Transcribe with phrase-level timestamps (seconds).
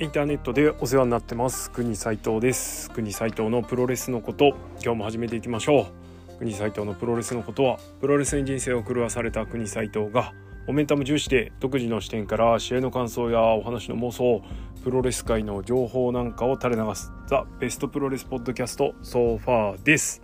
[0.00, 1.70] インターネットでお世話になってます。
[1.70, 2.90] 国斉藤です。
[2.90, 5.86] 国斉藤のプロレスのこと今日も始めていきましょ
[6.34, 6.38] う。
[6.40, 10.32] 国斉藤のプロレスのことはプロレスに人生を狂わされた国斉藤が
[10.66, 14.42] モメンタム重視で独自の視点から試合の感想やお話の妄想
[14.82, 20.22] プロレス界の情報なんかを垂れ流すザ・ベストプロレスポッドキャストソファーです。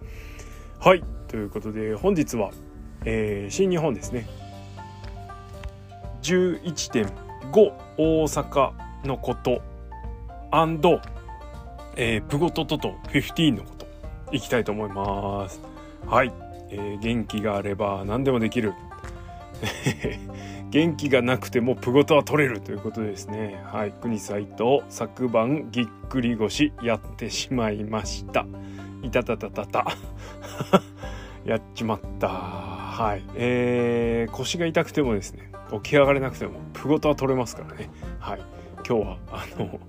[0.80, 2.50] はいということで本日は、
[3.04, 4.26] えー、新日本ですね。
[6.22, 7.06] 11.5
[7.52, 9.62] 大阪のこと。
[11.96, 13.86] えー、プゴトトト15のこと。
[14.32, 15.60] いきたいと思います。
[16.06, 16.32] はい、
[16.70, 18.74] えー、元気があれば何でもできる。
[20.70, 23.60] 元気がなくてもプゴトは取れるということですね。
[23.66, 23.92] はい。
[23.92, 28.46] 国斎藤昨晩ぎっくり腰やってしまいました。
[29.02, 29.86] いたたたたた。
[31.44, 32.28] やっちまった。
[32.28, 33.22] はい。
[33.34, 35.50] えー、腰が痛くてもですね。
[35.72, 37.90] 起き上がれなくてもプゴトは取れますからね。
[38.18, 38.40] はい。
[38.86, 39.80] 今日はあの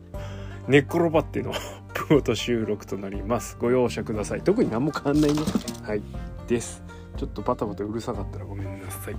[0.67, 1.53] 寝っ転がっての
[1.94, 3.58] プロと収録となります。
[3.59, 4.42] ご容赦ください。
[4.42, 5.39] 特に何も変わんないね
[5.83, 6.02] はい。
[6.48, 6.83] です。
[7.17, 9.16] ちょっとバタバタうるさかったらごめんなさい。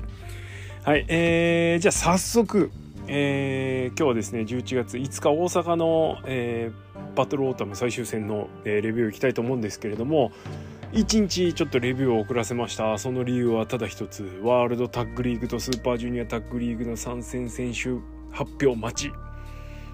[0.84, 1.04] はい。
[1.08, 2.70] えー、じゃあ早速
[3.08, 10.30] えー、今日はですね11月5日大阪の、えー、バトルオータム最終戦の、えー、レビューいきたいと思うんですけれども
[10.92, 12.98] 1日ちょっとレビューを遅らせました。
[12.98, 14.40] その理由はただ一つ。
[14.42, 17.98] ワールドタッグリーグとスーパージュニアタッグリーグの参戦選手
[18.30, 19.10] 発表待ち。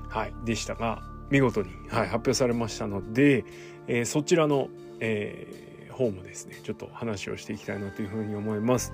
[0.09, 3.45] はい、でしたが見事に、はい、発表されましたので、
[3.87, 4.69] えー、そちらの、
[5.01, 8.93] えー、方もですねちょっと話をしていきたいなというふうに思います。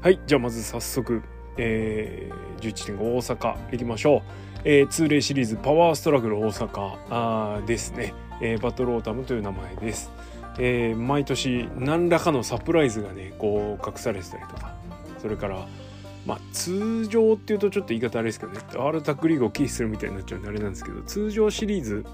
[0.00, 1.22] はいじゃあまず早速、
[1.56, 4.22] えー、11.5大阪いきましょう、
[4.64, 10.10] えー、通例シリーズパワーストラグル大阪あですね、えー、バトルオータムという名前です。
[10.58, 14.74] えー、毎年何らかのサプライズがねこう隠されてたりとか
[15.20, 15.66] それから
[16.26, 22.04] まあ通常っていうとちょっと言い方あれですけどねワールタックリーグをキーするみたいになっちゃうんであれなんですけど通常シリーズ、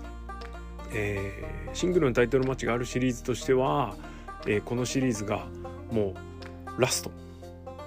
[0.93, 3.97] えー、シングルのタイトルマッチがあるシリーズとしては、
[4.47, 5.47] えー、このシリーズが
[5.93, 6.15] も
[6.77, 7.11] うラスト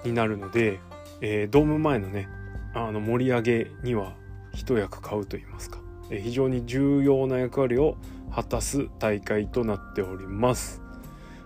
[0.04, 0.80] になるので、
[1.22, 2.28] えー、ドーム前のね
[2.74, 4.14] あの盛り上げには
[4.54, 5.80] 一役買うと言いますか、
[6.10, 7.98] えー、非常に重要な役割を
[8.34, 10.82] 果たす大会となっております。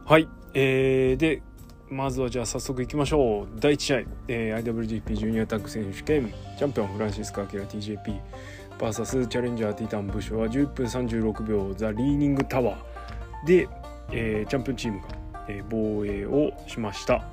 [0.05, 1.41] はい、えー、で
[1.89, 3.59] まずはじゃあ早速いきましょう。
[3.59, 6.33] 第1試合、えー、IWGP ジュニアタッグ選手権。
[6.57, 8.19] チャンピオンフランシスコ・アキラ TJP
[8.79, 13.47] VS チャレンジャーティータン部署は10分36秒ザ・リーニングタワー。
[13.47, 13.69] で、
[14.11, 15.07] えー、チャンピオンチームが、
[15.47, 17.23] えー、防衛をしました。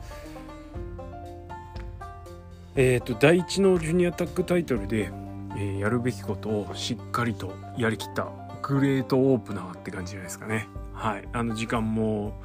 [2.76, 5.10] えっ、ー、と第1のジュニアタッグタイトルで、
[5.56, 8.28] えー、やるべきことをしっかりとやりきった。
[8.60, 10.68] グレートオープナーって感じじゃないですかね。
[10.92, 11.26] はい。
[11.32, 12.38] あの時間も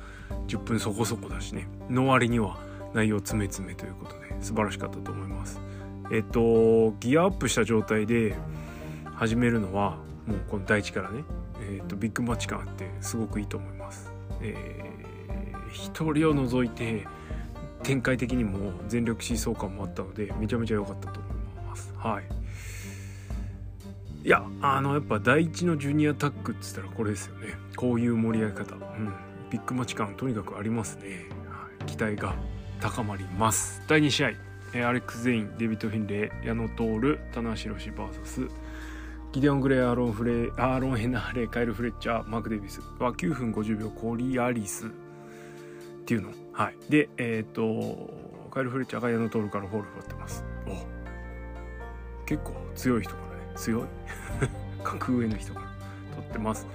[0.47, 1.67] 10分そこそこだしね。
[1.89, 2.59] の割には
[2.93, 5.59] 内容詰め詰めということで素晴らしかったと思います。
[6.11, 8.35] えっとギアアップした状態で
[9.13, 11.23] 始めるのはもうこの第一からね、
[11.61, 14.11] えっとビッグマッチ感あってすごくいいと思います、
[14.41, 17.07] えー、一人を除いて
[17.83, 21.33] 展開的にも全力疾走感もあったのでめちゃめちゃ良かったと思い
[21.67, 21.93] ます。
[21.97, 22.23] はい。
[24.25, 27.53] いやあのやっぱ第一のジュニアタックっつったらこれですよね。
[27.75, 28.75] こういう盛り上げ方。
[28.75, 29.13] うん。
[29.49, 31.25] ビッグマッチ感とにかくありますね、
[31.85, 32.35] 期待が
[32.81, 33.81] 高まります。
[33.87, 34.31] 第2試合。
[34.73, 38.49] アレックス・ゼインデビッド・フィンレイ矢野徹棚橋宏 VS
[39.31, 42.81] ギデオン・グレイアーロン・フレアーロン・ヘナーレカイル・フレッチャーマーク・デビス。
[42.99, 44.87] は9分50秒コリアリス。
[44.87, 44.89] っ
[46.05, 46.31] ていうの。
[46.51, 46.77] はい。
[46.89, 48.09] でえっ、ー、と
[48.51, 50.43] カイル・フレッチャーが矢野徹からフォールを取ってます。
[52.25, 53.53] 結構強い人からね。
[53.55, 53.81] 強い
[54.83, 55.67] 格上の人から
[56.15, 56.67] 取ってます。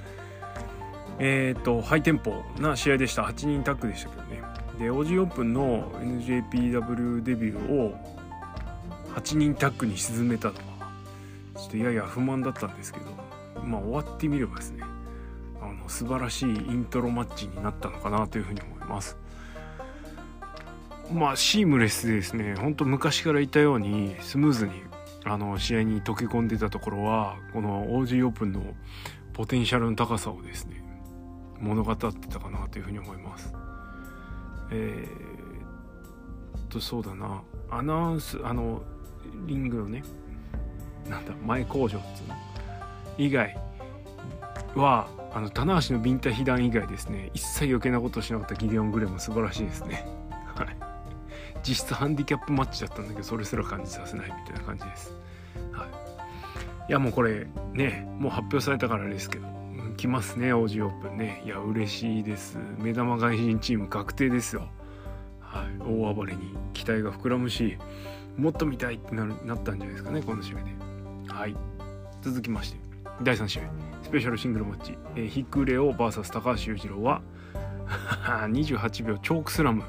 [1.24, 3.22] えっ、ー、とハイテンポな試合でした。
[3.22, 4.42] 8人タッグでしたけどね。
[4.78, 7.94] で OG オープンの NJPW デビューを
[9.14, 10.90] 8人タッグに沈めたのは
[11.56, 13.06] ちょっとやや不満だったんですけど。
[13.64, 14.82] まあ終わってみればですね。
[15.60, 19.16] あの素晴らしいイントロマッチになったのかなというふうに思います。
[21.12, 24.72] まあシームレスでですねほんと昔からいたようにスムーズに
[25.25, 28.62] あの試合に溶け込んでたところはこの OG オープンの
[29.34, 30.82] ポテンシャルの高さをですね
[31.62, 33.55] 物語ってたかなというふうに思います。
[34.70, 38.82] えー、とそうだなアナウンスあの
[39.47, 40.03] リングのね
[41.09, 42.35] なんだ前工場っつうの
[43.19, 43.56] 以外
[44.75, 50.06] はあの棚橋のビンタ被弾以外ですね一切余計なことをしなかったギデオン・グレも素晴らしいですね。
[50.55, 50.76] はい、
[51.62, 55.14] 実質ハンディキャップマッチだったんだけどそれすら感じさせないみたいな感じです。
[55.73, 59.62] はい、いやもうこれねもう発表されたからですけど
[60.02, 61.44] 来ますね OG オープンね。
[61.46, 62.58] いや嬉しいです。
[62.78, 64.69] 目玉外人チーム確定ですよ。
[65.38, 67.78] はい大暴れに期待が膨らむし
[68.37, 70.70] もっと見たいってななったんじゃないですかねこの締めで。
[71.28, 71.54] はい
[72.20, 72.81] 続きまして
[73.22, 73.62] 第3試合
[74.02, 77.22] スペシャルシングルマッチ、えー、ヒクレオ VS 高橋裕次郎は
[78.50, 79.84] 28秒チョークスラム。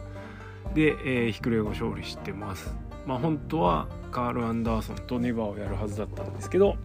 [0.75, 2.71] で、えー、ヒクレオが勝利してます。
[3.07, 6.77] まあ本当はカール・アンダーソンとネバーをやるはずだったんですけど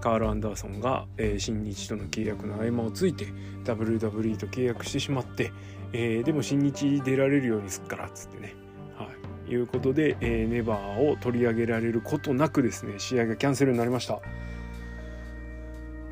[0.00, 3.26] カール・アンダーソンが、えー、新日との契約の合間をついて
[3.64, 5.52] WWE と契約してしまって、
[5.92, 8.54] えー、でも新日出られるようにすっからっつってね。
[8.96, 9.06] は
[9.48, 9.50] い。
[9.50, 14.20] いうことで、えー、ネバーを取り上げられることなくですね試合がキャンセルになりました。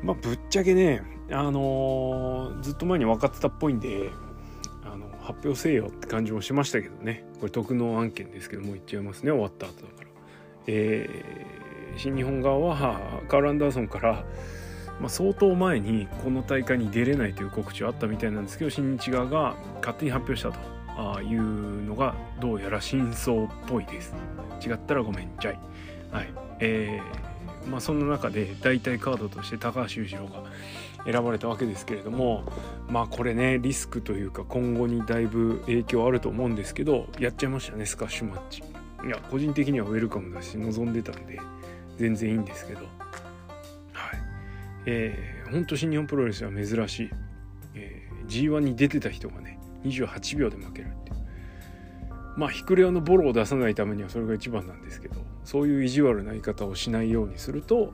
[0.03, 1.01] まあぶっちゃけね
[1.31, 4.09] あのー、ずっと前に分かってたっぽいんで
[4.83, 7.25] あの発表せよって感じもしましたけどね。
[7.39, 9.31] これ特納案件ですけどもう言っちゃいますね。
[9.31, 10.07] 終わった後だから。
[10.67, 11.58] えー
[11.97, 14.25] 新日本側はカール・アンダーソンから、
[14.99, 24.13] まあ、相当前にこの大会に出れないという告知はあったみたいなんですけど新日側が勝手に発表したというのがどうやら真相っぽいです。
[24.65, 25.59] 違ったらごめんちゃい。
[26.11, 26.33] はい。
[26.59, 30.43] えー、まあその中で代替カードとして高橋裕次郎が
[31.05, 32.43] 選ばれたわけですけれども
[32.89, 38.63] まあこれねリスクというか今後にだいぶ影響あると思うんですけどやっちゃいましたねスカッシュマッチ。
[39.05, 41.39] いや個人的にはウェルカムだし望んでたんで。
[41.99, 42.89] 全然いいんですけど、はい。
[44.85, 47.09] えー、本当新日本プロレスは珍しい、
[47.75, 51.11] えー、G1 に出てた人がね28秒で負けるって
[52.37, 57.93] まあヒクレオのボロを出さないためにはそれが一番なんですけどそういう意地悪な言い方をしないようにすると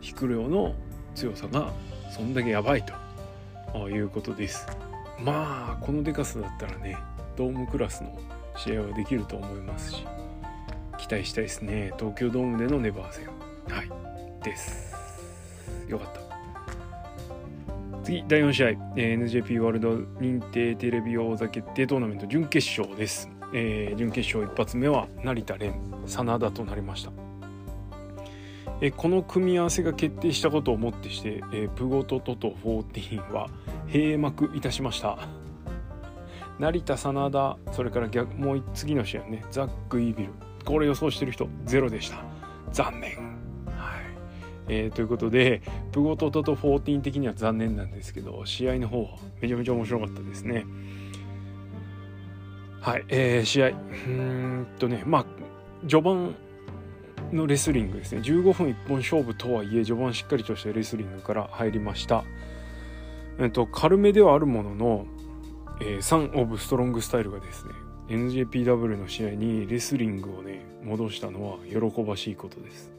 [0.00, 0.74] ヒクレオの
[1.14, 1.72] 強さが
[2.14, 2.92] そんだけやばいと。
[3.90, 4.66] いうことです。
[5.20, 6.96] まあこのデカスだったらね
[7.36, 8.18] ドームクラスの
[8.56, 10.04] 試合はできると思いますし
[10.98, 11.92] 期待したいですね。
[11.98, 13.43] 東京ドームでのネバー戦。
[13.68, 13.90] はい。
[14.44, 14.94] です。
[15.88, 16.24] よかった。
[18.04, 25.72] 次第4試合、えー、NJP ワールド認定テレビ王座決定トーナメント準決勝です、えー、準決勝一発目は成田蓮。
[26.06, 27.12] 真田となりました。
[28.80, 33.48] えこの組み合わせが決定したことをもってして、えー、プゴトトト14は
[33.86, 35.18] 閉幕いたしました。
[36.58, 39.44] 成田真田それから逆もう次の試合ね。
[39.50, 40.32] ザック・イービル。
[40.64, 42.22] これ予想してる人ゼロでした。
[42.72, 43.23] 残念。
[44.68, 45.62] えー、ということで
[45.92, 49.08] プゴトトと14的には残念なんですけど試合の方は
[49.40, 50.66] めちゃめちゃ面白かったですね。
[52.80, 55.26] はい、えー、試合うんとねまあ
[55.88, 56.34] 序盤
[57.32, 58.20] のレスリングですね。
[58.20, 62.24] 15分一本勝負とはいえ序盤しっかりとしたレスリングから入りました、
[63.38, 65.06] えっと、軽めではあるものの、
[65.80, 67.72] えー、サン・オブ・ストロングスタイルがですね
[68.08, 72.93] NJPW の試合にレスリングをね戻したのは喜ばしいことです。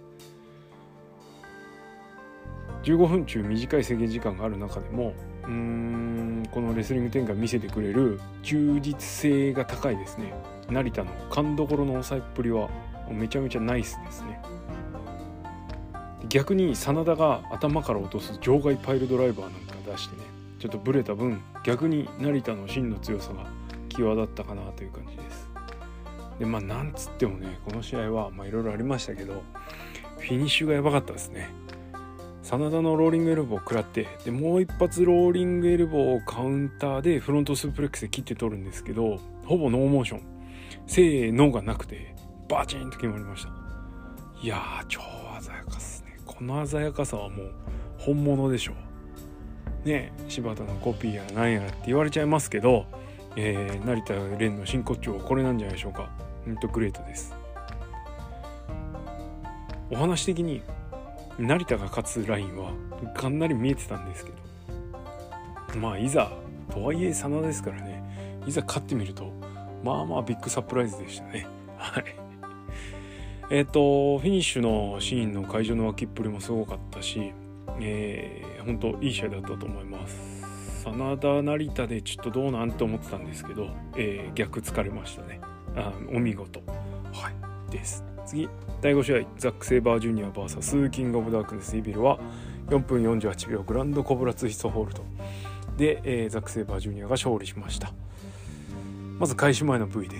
[2.86, 10.34] 15分中短い制限時間がある中でもうーんこのレスリング展開見せてくれる充実性が高いですね。
[10.70, 12.70] 成田の勘どころの抑えっぷりは
[13.10, 14.40] めちゃめちゃナイスですね。
[16.30, 20.24] 逆に真田が頭から落とす場外パイルドライバーなんか出してね
[20.60, 23.46] ちょっとブレた分逆に成田の真の強さが
[23.90, 25.50] 際立ったかなという感じです。
[26.40, 29.44] でまあなんつってもねこの試合はいろいろありましたけど
[30.18, 31.50] フィニッシュがやばかったですね。
[32.46, 40.22] 真田のローリングエルボーを食らってでもう一発ローリングエルボーをカウンターでフロントスープレックスで切って取るんですけどほぼノーモーション。
[40.86, 42.16] せーのがなくて
[42.48, 43.50] バチンと決まりました。
[44.44, 45.02] いやー超
[45.42, 46.20] 鮮やかっすね。
[46.24, 47.52] この鮮やかさはもう
[47.98, 48.74] 本物でしょ
[49.84, 49.88] う。
[49.90, 52.86] ね柴田のコピーやら何やらって言われちゃいますけど、
[53.36, 56.12] えー、成田蓮の真骨頂これなんじゃないでしょうか。
[56.46, 57.36] ほんとグレートです。
[59.90, 60.62] お話的に
[61.38, 62.72] 成田が勝つラインは
[63.16, 65.80] かなり見えてたんですけど。
[65.80, 66.32] まあいざ
[66.72, 68.04] とはいえ真田ですからね。
[68.48, 69.32] いざ勝ってみると
[69.84, 71.48] まあまあビッグサプライズでしたね。
[71.78, 72.06] はい。
[73.52, 77.32] えっ、とフィニッシュのシーンの会場の脇っぷりもすごかったし
[77.80, 80.46] えー、本当いい試合だったと思います。
[80.86, 85.40] 真田成田でちょっとどうなんて思ってたんですけど、えー、逆疲れましたね。
[85.76, 86.62] あお見事。
[87.12, 87.72] はい。
[87.72, 88.15] です。
[88.26, 88.50] 次。
[88.82, 92.20] 第5試合ザック・セイバージュニア VS キング・オブ・ダークネス・イビルは
[92.68, 95.04] 4分48秒グランドコブラツイストホールド
[95.78, 97.94] で、えー、ザック・セイバージュニアが勝利しました。
[99.20, 100.18] まず開始前の V で、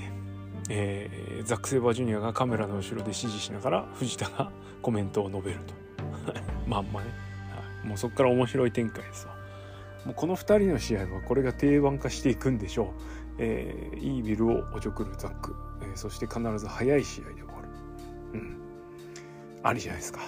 [0.70, 5.74] えー、ザック・セイバージュニアがカメラの後ろで指示しながら藤田がコメントを述べると。
[6.68, 7.08] まんまね、
[7.52, 9.36] はい、もうそこから面白い展開ですわ。
[10.06, 12.88] もうこの2人の試合はこれが定番化していくんでしょう、
[13.40, 17.45] えー、イービルをおちょくるザック、えー、そして必ず速い試合で
[19.68, 20.22] ありじゃないですか。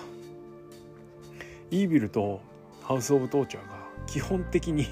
[1.70, 2.42] イービルと
[2.82, 4.88] ハウス・オブ・トーチャーが基本的に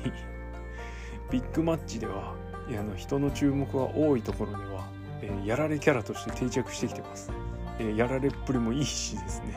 [1.32, 2.36] ビッグマッチでは
[2.70, 4.88] あの人の注目が多いところでは、
[5.22, 7.32] えー、やられキャラとして定着してきてます、
[7.80, 9.54] えー、やられっぷりもいいしですね、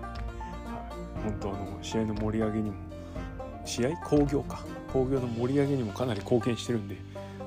[0.00, 0.88] は
[1.24, 2.76] 本当の試合の盛り上げにも
[3.64, 4.64] 試合興行か。
[4.92, 6.96] 興行の盛り上げにもかなり貢献してるんで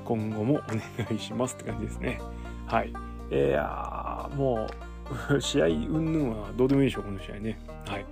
[0.03, 0.79] 今後もお願
[1.15, 2.19] いしますって感じですね。
[2.67, 2.93] はい。
[3.31, 4.84] いやもう
[5.39, 7.59] 試合云々はどうでもいいでしょうこの試合ね。
[7.85, 8.05] はい、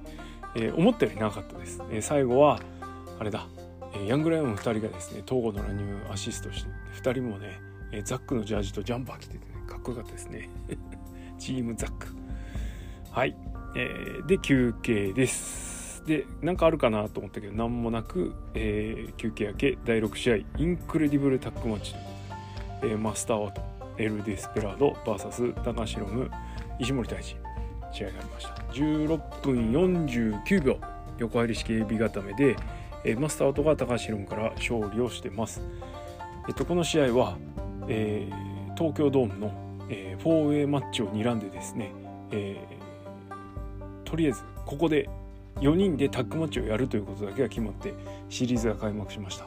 [0.56, 2.60] えー、思ったよりなかったです、えー、最後は
[3.20, 3.48] あれだ、
[3.94, 6.70] えー、ヤングライオン2人がですね東郷の乱入アシストして
[7.02, 7.60] 2人もね、
[7.92, 10.50] えザックのジャージとジャンパー着ててねかっこよかったですね。
[11.40, 12.08] チームザック。
[13.12, 13.36] はい、
[13.76, 16.04] えー、で休憩です。
[16.06, 21.96] で何かあるかなと思ったけど何もなく、えー、休憩明け第6試合インクレディブルタックマッチ。
[22.84, 23.62] えー、マスターワト、
[23.98, 26.30] エル・デスペラード VS 高橋ヒロム。
[26.80, 27.36] 石森太二
[27.92, 28.54] 試合がありました。
[28.74, 30.78] 16分49秒
[31.20, 32.56] 横入り式エビ固めで、
[33.04, 35.62] えー、マスターワトが高橋ヒロムから勝利をしてます。
[36.48, 37.38] えっとこの試合は、
[37.88, 39.52] えー、東京ドームの、
[39.90, 41.92] えー、4A マッチを睨んでですね、
[42.32, 45.10] えー、とりあえずここで
[45.60, 47.94] 4人でタッグマッチをやるということだけが決まって
[48.30, 49.46] シリーズが開幕しました、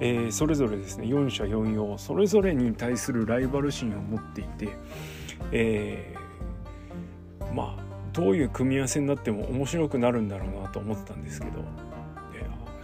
[0.00, 4.68] えー、それぞれですね4社4用それぞれに対するライバル心を持っていて、
[5.52, 6.27] えー、
[7.54, 11.88] まあどういう組み合わせになっても面白くなるんだろうなと思ってたんですけど。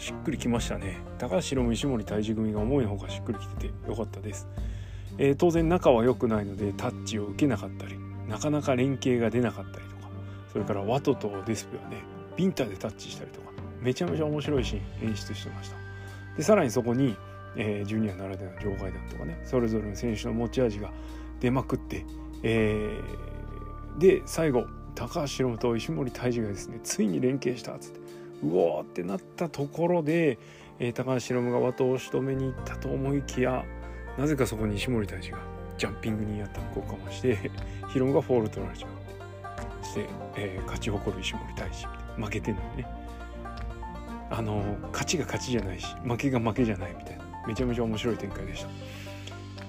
[0.04, 0.98] しっくりきましたね。
[1.18, 4.46] 高橋も石森退治組が思いのほかしっくりきててよかったです、
[5.16, 7.96] えー、当然仲は良くないのでタッチを受けなかったり
[8.28, 10.10] なかなか連携が出なかったりとか
[10.52, 12.02] それからワトとデスペはね
[12.36, 15.76] ビンタでタッチしたりとかめちゃめちゃ面白いシーン演出してました。
[16.36, 17.16] でさらにそこに、
[17.56, 20.90] えー、ジュニアならではの場外弾とかねそれぞれの選手の持ち味が
[21.40, 22.04] 出まくって、
[22.42, 23.33] えー、
[23.98, 28.00] で最後高橋宏と石森泰治がですねついに連携したっつって
[28.44, 30.38] うおーってなったところで、
[30.78, 33.64] えー、高橋宏が的を仕留めに行ったと思いきや
[34.18, 35.38] なぜかそこに石森大治が
[35.76, 37.50] ジャンピングにアタックをかまして
[37.92, 38.90] ヒロムがフォール取られちゃう
[39.82, 41.86] そして、えー、勝ち誇る石森大治
[42.16, 43.04] 負けてんのにね。
[44.30, 48.68] あの勝ちが勝ちじゃないし負けが負けじゃないみたいなめちゃめちゃ面白い展開でした、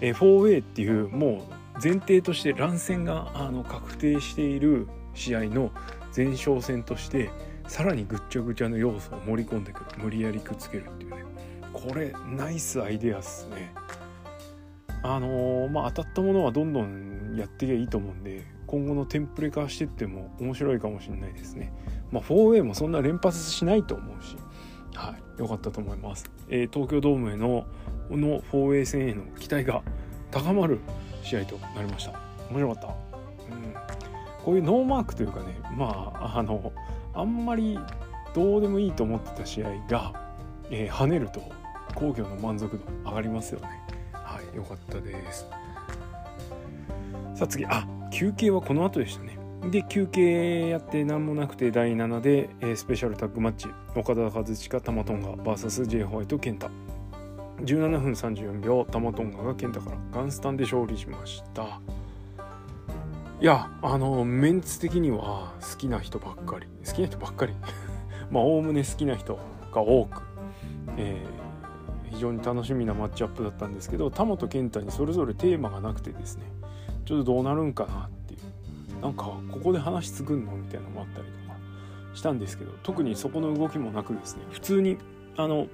[0.02, 5.72] えー、4A っていうもう前提として乱戦があの確定している試合の
[6.16, 7.30] 前哨戦として
[7.68, 9.86] さらにぐっちゃぐちゃの要素を盛り込んでくる。
[9.98, 11.24] 無理やりくっつけるっていうね。
[11.74, 13.74] これナイスアイデアっすね。
[15.04, 21.74] あのー、まあ当たったものはどんどんやっていけばいいと思うんで今後のテンプレ化してっても面白いかもしれないですね。
[22.12, 24.38] まあ 4A もそんな連発しないと思うし。
[24.96, 25.26] はい。
[25.38, 27.66] 良かったと思います、えー、東京ドームへの
[28.10, 29.82] この 4A 戦への期待が
[30.32, 30.80] 高まる
[31.26, 32.12] 試合となりました。
[32.50, 33.74] 面白かった、うん、
[34.44, 36.72] こういうノーマークというかねまああの
[37.14, 37.80] あんまり
[38.34, 40.14] どうでもいいと思ってた試合が、
[40.70, 41.42] えー、跳ねると
[41.96, 43.68] 工業の満足度上がりますよね。
[44.14, 45.48] はい良かったです。
[47.36, 47.66] さあ次。
[47.66, 49.38] あ休憩はこの後でしたね。
[49.72, 53.68] で休憩やって何もなくて第7で、えー、スペシャルタッグマッチ。
[53.96, 56.70] 岡田和親玉トンガ VSJ ホワイト健太。
[57.60, 61.80] 17分34秒玉トンガが健太からガンスタンで勝利しました。
[63.42, 66.68] いやあのメンツ的には好きな人ばっかり。
[66.86, 67.54] 好きな人ばっかり。
[68.32, 69.40] まあおおむね好きな人
[69.74, 70.22] が多く、
[70.98, 76.44] えー、非常に楽しみなマッチアップだったんですけど田本健太にそれぞれテーマがなくてですね
[77.06, 78.56] ちょっとどうなるんかなっていう。
[79.02, 81.58] なんかここで話作んのみたいなのもあったりとか
[82.14, 84.98] したんですけど特にそこの動きもなくですね普通に
[85.38, 85.68] あの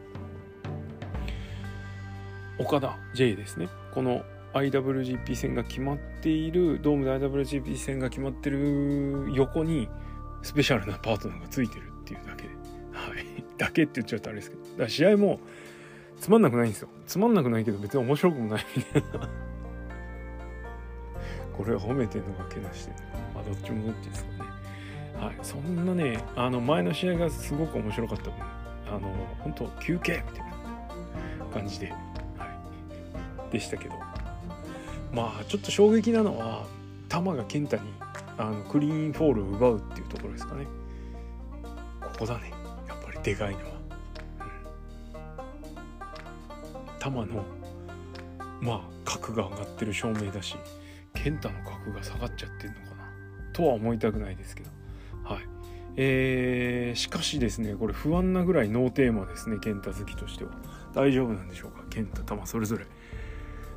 [2.61, 3.69] 岡田 J ですね。
[3.91, 9.89] この IWGP 戦が決まっているドームで IWGP 戦が決まってる横に
[10.43, 12.43] スペシャルなパートナーがついてるっていうだけ。
[12.43, 12.49] で、
[12.93, 14.63] はい、 だけって言っちゃうとあれですけど。
[14.63, 15.39] だから試合も
[16.19, 16.89] つまんなくないんですよ。
[17.07, 19.09] つまんなくないけど別に面白くもないみたいな。
[21.57, 22.93] これは褒めてんのかけなして
[23.33, 24.49] まあどっちもどっちですかね。
[25.25, 25.35] はい。
[25.41, 28.33] そんなねあの前の試合がすごく面白かった分
[28.87, 30.61] あの本当休憩みたいな
[31.53, 31.93] 感じで、
[33.51, 33.95] でしたけど。
[35.13, 36.65] まあちょっと衝撃なのは
[37.09, 37.83] 玉が健太に
[38.37, 40.65] あのクリーンフォールを奪うっていうところですかね。
[41.99, 42.53] ここだね。
[42.87, 43.65] やっぱりでかいのは、
[46.93, 47.43] うん、玉の
[48.61, 50.55] まあ格が上がってる証明だし
[51.13, 53.11] 健太の格が下がっちゃってんのかな。
[53.51, 54.69] とは思いたくないですけど。
[55.25, 55.41] はい。
[55.97, 60.51] えー、しかしですねこれ不安なぐらいノーテーマですね健太好きとしては。
[60.93, 61.83] 大丈夫なんでしょうか？
[61.89, 62.85] 健太玉それぞれ。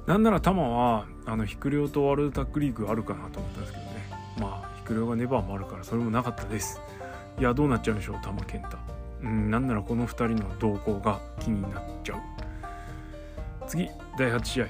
[0.07, 3.91] なんならタマはあのヒクレオとワールドタックリーグあるかなと思ったんですけどね。
[4.39, 6.81] まあヒクレオがネバーもあるからそれもなかったです。
[7.39, 8.79] いやどうなっちゃうんでしょうタマケンタ。
[9.23, 12.21] うんなんならこの2人の動向が気になっちゃう。
[13.67, 14.67] 次第8試合、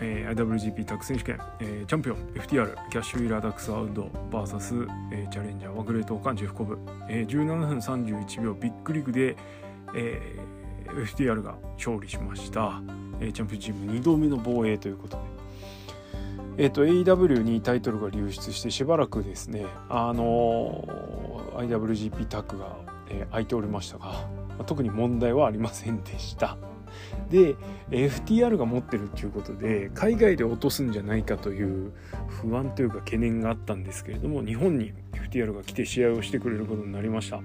[0.00, 9.36] えー、IWGP タッグ選手権、えー、チャンピオン FTR キャッシュウィーラーダックスアウド VS、えー、チャレンジャーはグレートオカンジェフコブ、えー、17分31秒ビッグリーグで、
[9.94, 10.59] えー、
[10.94, 12.82] FTR が勝利しました、
[13.20, 15.22] え、チャンピオンチーム2度目の防衛ということで。
[16.58, 20.84] えーと、AW にタイトルが流出してしばらくですね、あの、
[21.56, 22.76] IWGP タッグが、
[23.08, 24.28] え、空いておりましたが、
[24.58, 26.56] ま、特に問題はありませんでした。
[27.30, 27.54] で
[27.90, 31.92] FTR が持ってるっていうことで海外で落とすんじゃないかという
[32.28, 37.36] 不安というか懸念があったんですけれども日本に FTR が来て試合をしてくれることになりました。
[37.36, 37.40] い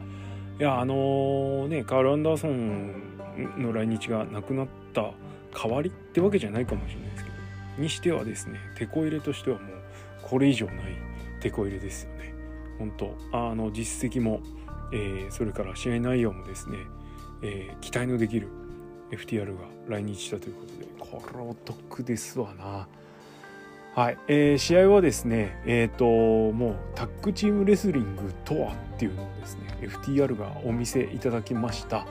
[0.60, 3.15] やあのー、ねカール・アンダーソン
[3.58, 5.12] の来日がなくなった
[5.56, 7.36] 代わりってわけじゃないかもしれないですけど。
[7.78, 9.76] にしてはですねテこ入れとしてはもう
[10.24, 10.76] これ以上ない
[11.42, 12.34] テこ入れですよね。
[12.80, 14.42] 本当あの実績も、
[14.92, 16.78] えー、それから試合内容もですね、
[17.42, 18.48] えー、期待のできる
[19.12, 22.88] FTR が来日したということでこれお得ですわな。
[23.96, 26.06] はい、えー、試合はですねえっ、ー、と
[26.52, 32.06] もうタッグチームレスリングとはっていうのをですね FTR がお見せいただきました。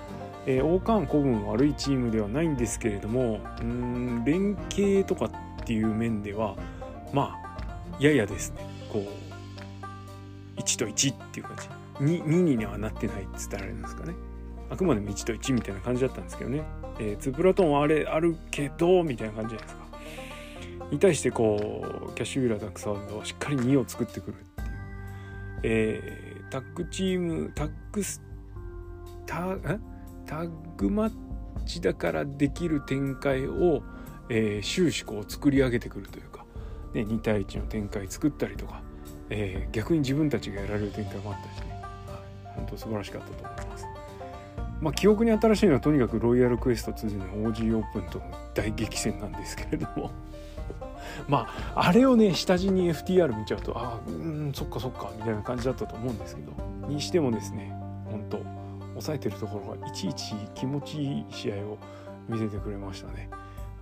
[0.46, 5.30] えー、王冠古文悪いチームではないんですけれどもうん連携とかっ
[5.64, 6.56] ていう面では
[7.12, 7.44] まあ
[7.98, 8.66] ややですね。
[8.92, 9.00] こ
[10.58, 11.68] う1と1っていう感じ。
[12.04, 14.14] 2, 2にはなってないっつったらあれなんですかね。
[14.70, 16.62] あくまでも1と1みたいな感じだったんですけどね、
[16.98, 19.84] えー、ツプラトンはあれあるけどみたいな感じじゃないですか。
[20.90, 24.68] に対してこうキャッシュウィーラダックサウンドはしっかり2を作ってくるっていう、
[25.62, 28.20] えー、タッグチームタッグス
[29.26, 29.56] タ
[30.26, 31.12] タッグマッ
[31.66, 33.83] チだからできる展開を、
[34.28, 36.45] えー、終始こう作り上げてくるというか、
[36.93, 38.83] ね、2対1の展開作ったりとか、
[39.31, 41.73] えー、逆に自分たちがやられる展開もあったしね、
[42.07, 43.87] はい、本当素晴らしかったと思います。
[44.81, 50.11] まあ、記憶に新しいのはとにかくロイヤルクエスト2での OG オープンとの大激戦なんですけれども。
[51.28, 56.52] まああれをね下地に FTR 見ちゃうとああうんそっかそっかみたいな感じだったと思うんですけど。
[56.89, 57.73] にしてもですね
[58.95, 61.78] 抑えてるところがいちいち気持ちいい試合を
[62.28, 63.28] 見せてくれましたね。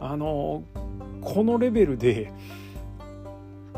[0.01, 0.64] あの
[1.20, 2.33] このレベルで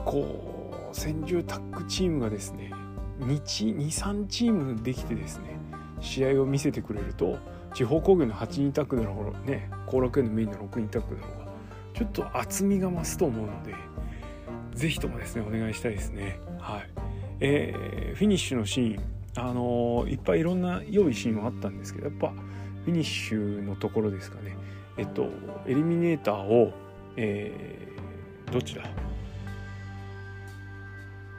[0.05, 2.73] こう戦獣タッグチームがですね
[3.21, 5.59] 23チームできてですね
[6.01, 7.39] 試合を見せてくれると
[7.75, 11.45] 地方工業の8人タッグだろうね後楽園のメインの6人タッグだろうが
[11.95, 13.75] ちょっと厚みが増すと思うので
[14.75, 16.41] 是非ともですねお願いしたいですね。
[16.59, 16.91] はい。
[17.41, 19.14] えー、フィニッシュのシーン。
[19.37, 22.29] あの、いっぱいいろんな良いシーンはあったんですけどやっぱ
[22.85, 24.57] フィニッシュのところですかね。
[24.97, 25.29] えっと
[25.67, 26.73] エリミネーターを、
[27.17, 28.83] えー、どっちだ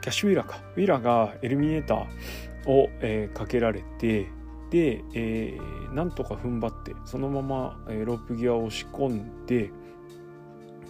[0.02, 0.60] キャッシュウィーラーか。
[0.76, 4.26] ウィーラーがエリミネーターを、えー、かけられて
[4.70, 9.70] で、えー、なんとか踏ん張ってそのまま、えー、ロープギアを押し込んで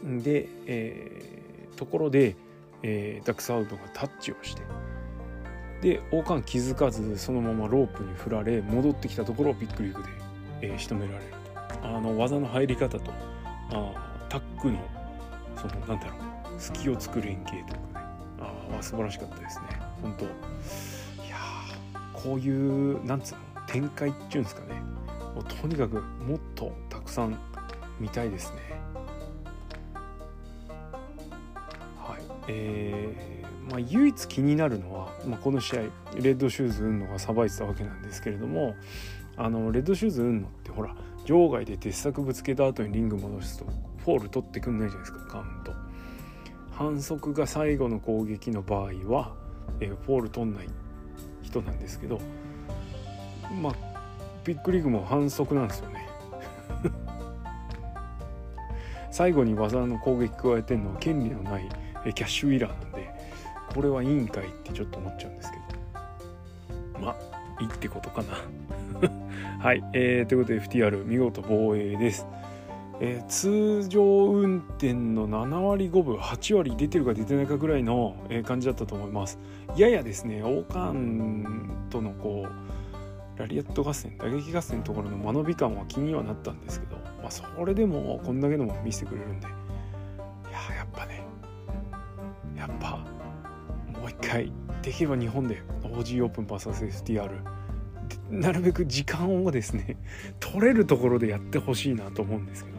[0.03, 2.37] で、えー、ところで、
[2.83, 4.63] えー、ダックスハーウッドがタッチをして
[5.83, 10.09] で王冠気づかずそのままロープに振られ戻ってきたところをビッグリーグで、
[10.63, 11.33] えー、仕留められる。
[11.83, 13.13] あの技の入り方と
[13.71, 14.79] あタックの
[15.57, 18.07] そのなんだろう隙を作る連携とかね。
[18.79, 19.65] あ素晴らしかったですね。
[20.03, 20.29] 本当い
[21.29, 21.37] や
[22.13, 24.81] こういうなんつうの展開っていうんですかね。
[25.35, 27.39] もうとにかくもっとたくさん
[28.01, 28.59] 見たいですね。
[31.99, 32.23] はい。
[32.49, 33.36] えー、
[33.71, 35.81] まあ唯一気になるのは、まあ、この試合
[36.15, 38.75] レッドシューズ海野がさばいてたわけなんですけれども
[39.37, 43.67] あのレッドシューズ海野ってほら場外で鉄柵ぶつけた後にリング戻すと
[43.99, 45.73] フォール取ってくんないじゃないですかカウント
[46.71, 49.35] 反則が最後の攻撃の場合は、
[49.81, 50.69] え、フォール取んない
[51.43, 52.21] 人なんですけど
[53.61, 53.75] まあ
[54.45, 56.07] ビッグリーグも反則なんですよね。
[59.11, 61.69] 最後に技の攻撃加えてるのは権利のない
[62.15, 62.86] キャッシュウィーラーなんで
[63.77, 67.05] これはいいんかいってちょっと思っちゃうんですけど。
[67.05, 68.39] まあいいってことかな。
[69.61, 72.27] はい、えー、ということで FTR 見事防衛です、
[73.01, 79.39] えー、通常運転の7割5分8割出てるか出てないかぐらいの、え感じだったと思います。
[79.77, 81.47] ややですね王冠
[81.91, 89.47] とのこうラリアット合戦打撃合戦のところの間延び感は気にはなったんですけど、まあ、それでもこんだけのも見せてくれるんで
[94.37, 97.31] もう一回できれば日本で OG オープン VSSTR
[98.31, 99.97] なるべく時間をですね
[100.41, 102.77] 取れるところでやってほしいなと思うんですけど。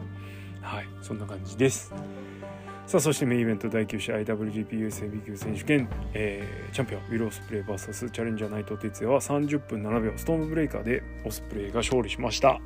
[0.62, 0.88] はい。
[1.00, 1.94] そんな感じです。
[2.86, 12.60] さあそしてメインイベント第9試合 WGPUS ヘビー級選手権、えー、チャンピオンウィル・オスプレイ VS チャレンジャー内藤哲也は30分7秒ストームブレイカーでオスプレイが勝利しました。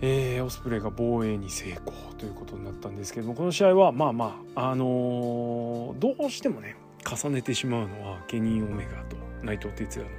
[0.00, 10.18] えー、オスプレイが防衛に成功ということになったんですけどもこの試合はまあまああのー、どうしてもね重ねてしまうのはケニー・オメガと内藤哲也の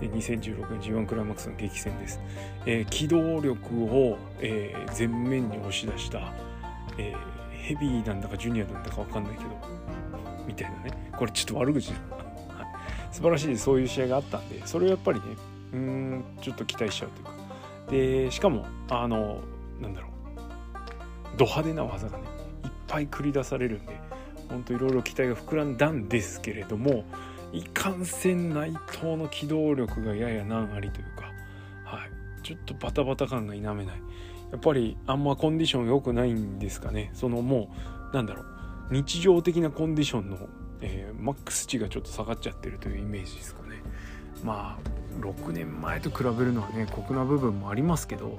[0.00, 2.20] で2016年 G1 クライマックスの激戦です、
[2.66, 6.32] えー、機動力を、えー、前面に押し出した、
[6.98, 9.50] えー、ヘビーなんだかジュニアなんだか分かんないけど
[10.46, 11.10] みたいなね。
[11.16, 11.94] これちょっと悪口だ
[13.10, 15.26] 素晴らしいそういう試合があったんでそれをやっぱりね
[15.72, 17.33] うんちょっと期待しちゃうというか。
[17.90, 19.40] でしかもあの
[19.80, 20.10] なんだろう。
[21.36, 22.24] ド派手な技がね
[22.64, 24.00] いっぱい繰り出されるんで
[24.48, 27.04] ほんといろいろ期待が膨らんだんですけれども
[27.52, 31.32] いかんせん内藤の機動力がやや難ありというか、
[31.84, 33.86] はい、ちょっとバタバタ感が否めない。
[34.50, 37.10] やっぱりあんまコンディション良くないんですかね。
[37.14, 37.74] そのも
[38.12, 38.46] うなんだろう。
[38.90, 40.38] 日常的なコンディションの、
[40.80, 43.82] えー、マックス値がちょっと下がっちゃってるというイメージですかね。
[44.44, 48.38] まあ6年前と比べるのはね酷な部分もありますけど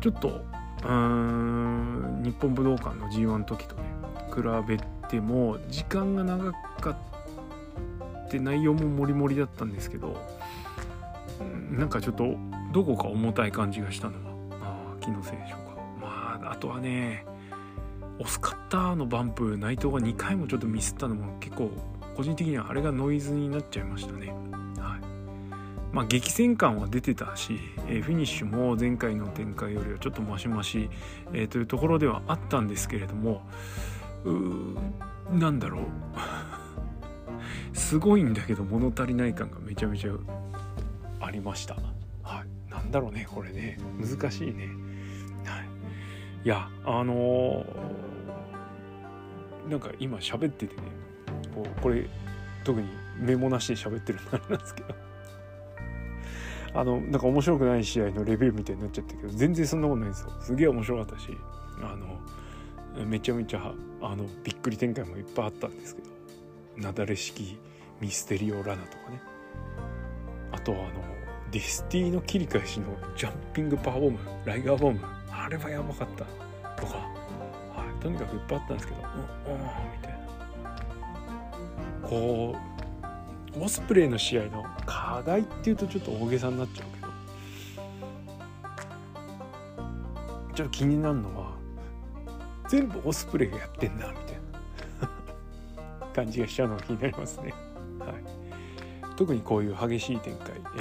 [0.00, 0.44] ちょっと
[0.86, 3.82] うん日本武道館の G1 の時とね
[4.34, 10.16] 比べても時間が長かって内容もモリモリだったんですけど
[11.70, 12.34] なんかちょっと
[12.72, 17.24] どこか重たい感じがしたのはあ気のせいでしょうかまああとはね
[18.18, 21.70] 押すカッターのバンプ内藤が2回もちょっとミスったのも結構
[22.16, 24.32] 個人的にはあれがノイズになっちゃいましたね。
[25.94, 27.56] まあ、激戦感は出てたし、
[27.88, 30.90] えー、フィニッシュも前回の展開よりはちょっとマシマシ、
[31.32, 33.42] えー、というところではあったんですけれども
[34.24, 35.84] うなんだろう。
[37.78, 40.12] すごいんだけど物足りない感がめちゃめちゃ
[41.20, 41.76] ありました。
[42.22, 43.78] はい、なんだろうねこれね。
[44.00, 44.66] 難しいね。
[45.44, 45.68] はい、
[46.44, 50.82] いやあのー、なんか今喋っててね
[51.54, 52.08] こうこれ
[52.64, 55.03] 特にメモなしで喋ってるんなんですけど。
[56.74, 60.32] あのなんか面白くない試合のレビューみたいになっちゃったけど全然そんなことないんですよ。
[60.40, 61.28] すげえ面白かったし
[61.80, 61.96] あ
[62.98, 66.08] のめちゃめちゃあのびっくり展開もいっぱいあったんですけど
[66.76, 67.58] 雪崩式
[68.00, 69.20] ミステリオラナとかね。
[70.52, 70.88] あとはあの
[71.50, 76.24] デスティノの切り返しのジャンピングパワーボムライガーボムあれはやばかった。
[76.80, 79.00] とか、はい、とにかくいっぱいあったんですけど
[79.46, 80.12] うんうんみたい
[82.02, 82.08] な。
[82.08, 82.73] こう
[83.60, 87.04] オスプレイの試合の課題っていうとちょっと大げさになっちゃうけど。
[90.54, 91.52] ちょっと気になるのは
[92.68, 94.36] 全部オスプレイがやってんだみたい
[95.00, 96.08] な。
[96.14, 97.52] 感じがしちゃうのが気になりますね。
[97.98, 100.80] はい、特にこういう激しい展開、え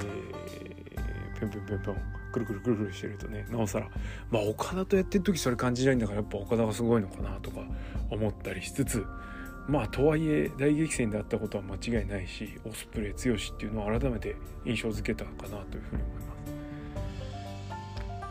[1.35, 1.97] ー、ぴょんぴょんぴょんぴょん
[2.33, 3.87] くるくるくるくるしてるとねなおさら
[4.31, 7.61] まあ岡田とやってる時それ感じないんだからやっぱ岡田がすごいのかなとか
[8.09, 9.05] 思ったりしつつ
[9.67, 16.53] まあとはいえ大激戦であったことは間違いないしオスプレイ強しっていうのを改めて印象づけたかなというふうに思います。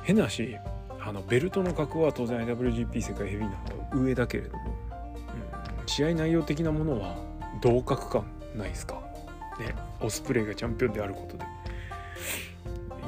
[0.05, 0.57] 変なし
[1.01, 4.77] あのベルトの格は当然 IWGP 世界ヘビーの方が上だけれども
[5.81, 7.17] うん試合内容的なものは
[7.61, 8.25] 同格感
[8.57, 8.95] ないですか？
[9.59, 11.45] ねオスプレイがチャンピオンであることで。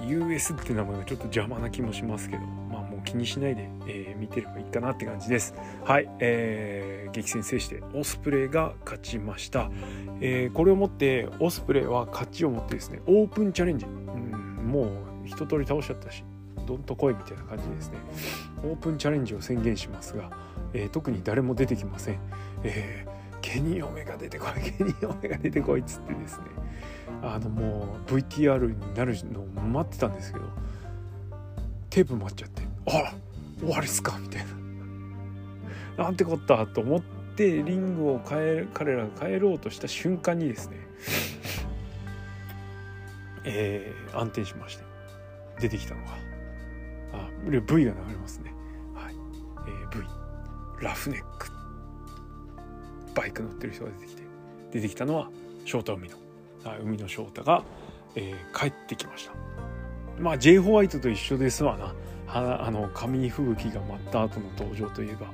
[0.07, 2.43] US って名前がちょっと邪魔な気もしますけど。
[3.15, 5.55] 気にしないで、えー、見てればいいかなって感じです。
[5.85, 9.71] はい、えー、激戦制してオスプレイが勝ちました、
[10.21, 14.89] えー、これをもってオスプレイは勝ちをもってですねオープンチャレンジ、うん、もう
[15.25, 16.25] 一通り倒しちゃったし
[16.67, 17.99] どんと来いみたいな感じですね。
[18.65, 20.31] オープンチャレンジを宣言しますが、
[20.73, 22.19] えー、特に誰も出てきません、
[22.65, 26.45] えー、ケニー・オメガ出てこいケニー・オメガ出てこいっつってですね。
[27.23, 30.47] あのもう VTR になるのを待ってたんですけど
[31.91, 32.74] テープ待っちゃって。
[32.87, 33.15] あ
[33.61, 34.47] 終わりっすかみたい
[35.97, 36.05] な。
[36.05, 37.01] なんてこったと思っ
[37.37, 40.77] てリングを変え彼らが変えろうとした瞬間にですね
[43.45, 44.85] えー、安定しまして
[45.61, 46.13] 出てきたのが
[47.13, 48.53] あ V が流れますね。
[48.95, 49.15] はい、
[49.69, 50.05] えー、V
[50.83, 51.49] ラフネック。
[53.15, 54.23] バイク乗ってる人が出てきて
[54.73, 55.31] 出てきたのは
[55.65, 56.17] 翔太海野
[56.83, 57.63] 海野翔太が、
[58.17, 59.33] えー、帰ってきました。
[60.19, 61.95] まあ J ホワイトと一緒ですわな。
[62.35, 65.33] あの紙吹雪が舞った後の登場といえば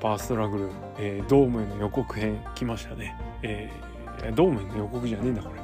[0.00, 5.60] パーストラグル、えー、ドームへの予告編来ましたね、えー、ドームへの予告じゃねえんだこれ。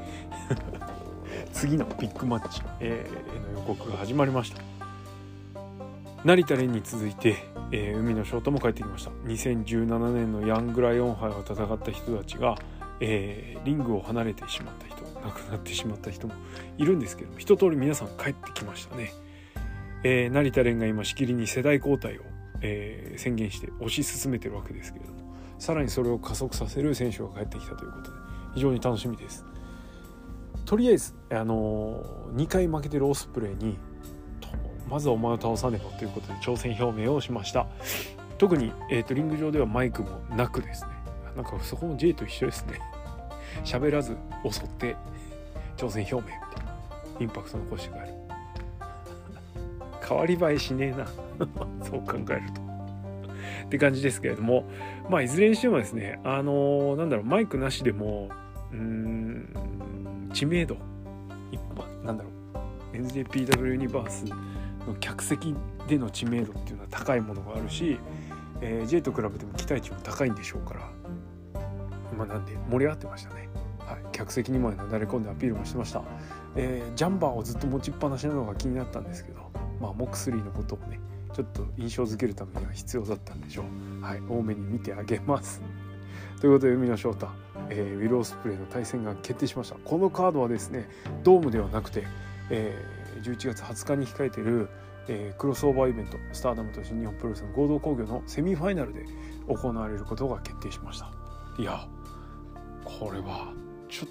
[1.53, 4.63] 次のビッグマッチ、えー、の予告が始まりました。
[6.25, 7.37] 成田蓮に続いて、
[7.73, 9.11] えー、海野翔太も帰ってきました。
[9.27, 12.57] 2017年のヤングライオン杯を戦った人たちが、
[13.01, 16.35] えー、リングを離れてしまった人亡くなってしまった人も
[16.79, 19.13] いるんですけど一通り皆さん帰ってきましたね、
[20.05, 22.23] えー、成田蓮が今しきりに世代交代を、
[22.61, 25.21] えー、宣言して推し進めてるわけですけれども
[25.59, 28.17] さらにそれを加速させる選手が帰ってきたということで
[28.55, 29.45] 非常に楽しみです。
[30.65, 33.79] とりあえず、あのー、2回負けてるオスプレイに
[34.89, 37.67] まずはお前を倒さねばということで挑戦表明をしました。
[38.39, 40.91] 特に、えーと、リング上ではマイクもなくですね。
[41.37, 42.81] なんかそこも J と一緒ですね。
[43.65, 44.97] 喋らず襲って
[45.77, 46.77] 挑戦表明みたいな
[47.21, 48.22] インパクト残して帰る。
[50.13, 51.07] 変わり映えしねえな。
[51.83, 52.61] そう考えると。
[53.65, 54.65] って感じですけれども。
[55.09, 58.29] まあいずれにしてもですねあのー、なんだろうマイクなしでも
[58.73, 60.77] うーん知名度。
[62.05, 62.31] なんだろ
[62.93, 62.97] う。
[62.97, 64.25] NJPW ユニバース
[64.87, 65.55] の客席
[65.89, 67.99] での知名度っていうのは高いものがあるし、
[68.61, 70.81] えー、J と比べても期待値も高いんでしょうから。
[72.17, 73.49] まあなんで盛り上がってましたね。
[73.79, 76.03] はい、客席にまでなだれ込んでアピールもしてました、
[76.57, 79.32] えー、ジャンバーをずっと持ちっぱなしなのが気になったんですけど、
[79.83, 81.01] まあ、モクスリーのことをね
[81.35, 84.05] ちょっと印象づけるためには必要だったんでしょう。
[84.05, 85.61] はい、多めに見てあげます。
[86.41, 87.29] ということで海野翔太、
[87.69, 89.77] えー、ウィロースプレイの対戦が決定しました。
[89.77, 90.89] このカードはですね
[91.25, 92.05] ドームではなくて、
[92.51, 94.69] えー、11月20日に控えている、
[95.09, 99.05] えー、クロスオーバーイベントスターダムと新日本プロレスの合同工業のセミファイナルで
[99.49, 101.11] 行われることが決定しました。
[101.59, 101.89] いや
[102.85, 103.53] これは
[103.89, 104.09] ちょっ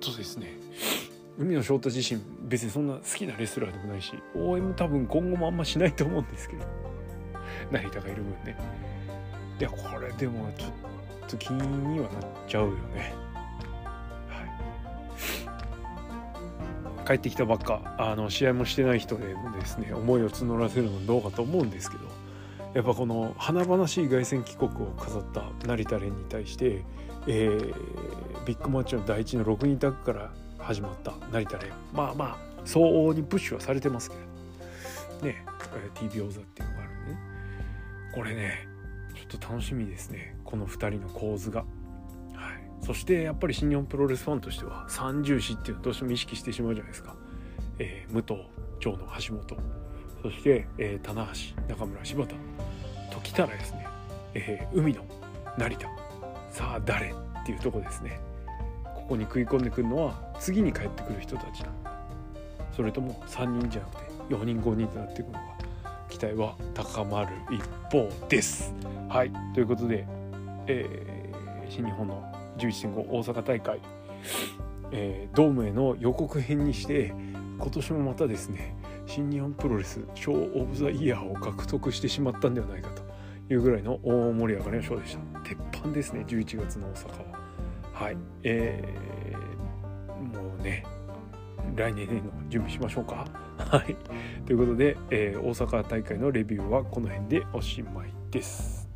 [0.00, 0.58] とですね
[1.38, 6.64] 海野翔太自身別にそんな好きなレスラーでもないし応援も多分今後もあんましないと思うんですけど。
[7.70, 8.56] 成田がいる分ね。
[9.58, 10.70] いやこれでもちょっ
[11.28, 13.14] と気にはなっちゃうよね。
[14.28, 14.42] は
[17.04, 17.06] い。
[17.06, 22.04] 帰ってきたばっかあの試合もしてない人でもですね思いを募らせるのどうかと思うんですけど
[22.74, 26.84] やっぱこの華々しい凱旋帰国を飾った成田蓮に対して、
[27.26, 30.32] えー、ビッグマッチの第一の6人タッグから
[30.66, 34.22] 始まった成田蓮まあまあ相応にプッシュはされてますけど。
[35.26, 35.44] ね、
[35.76, 37.18] えー、TB 王座っていうのがあるんでね。
[38.12, 38.68] これね
[39.14, 40.36] ちょっと楽しみですね。
[40.44, 41.60] この2人の構図が。
[41.60, 47.14] はい、そしてやっぱり新日本プロレスファンとしては三重視っていうのどうしても意識してしまうじゃないですか。
[47.78, 48.48] えー、武藤
[48.80, 49.56] 長野橋本。
[50.22, 52.34] そして、えー、棚橋中村柴田。
[53.12, 53.86] ときたらですね、
[54.34, 55.04] えー、海の
[55.56, 55.88] 成田。
[56.50, 58.20] さあ誰っていうとこですね。
[59.06, 61.68] ここに食い込んでくるのは次に帰ってくる人たちな
[62.74, 65.56] それとも3人じゃなくて4人5人となっていくのか
[66.08, 68.74] 期待は高まる一方です。
[69.08, 69.32] はい。
[69.54, 70.06] ということで、
[70.66, 72.22] えー、新日本の
[72.58, 73.80] 11.5大阪大会、
[74.90, 77.12] えー、ドームへの予告編にして
[77.58, 78.74] 今年もまたですね
[79.06, 83.02] 新日本プロレスショー・オブ・ザ・イヤーを獲得してしまったんではないかと
[83.52, 85.40] いうぐらいの大盛り上がりのショーでした。
[85.40, 87.45] 鉄板ですね11月の大阪は。
[87.96, 88.16] はい。
[88.42, 90.84] えー、もうね
[91.74, 93.26] 来年の準備しましょうか。
[93.56, 93.96] はい。
[94.44, 98.86] ということで、えー、大阪大会のレビューはこの辺でおしまいです。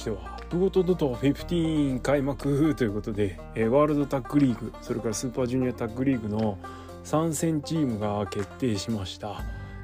[0.00, 6.58] してはプゴトドト15開幕 ということで、えー、ワールドタッグリーグそれからスーパージュニアタッグリーグの
[7.04, 9.42] 参戦チームが決定しました、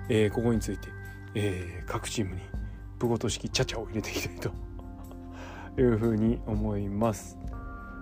[0.08, 0.88] えー、ここについて、
[1.34, 2.40] えー、各チームに
[2.98, 4.50] プゴト式チャチャを入れていきたいと
[5.80, 7.38] いうふうに思います。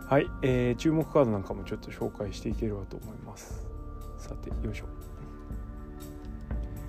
[0.07, 3.67] はい、えー、注目カードなんかもちょっと紹介していければと思います。
[4.19, 4.85] さてよいしょ。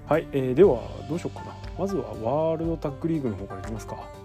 [0.05, 1.55] はい、えー、ではどうしようかな。
[1.79, 4.24] まずはワールドタッグリーグの方からいきますか。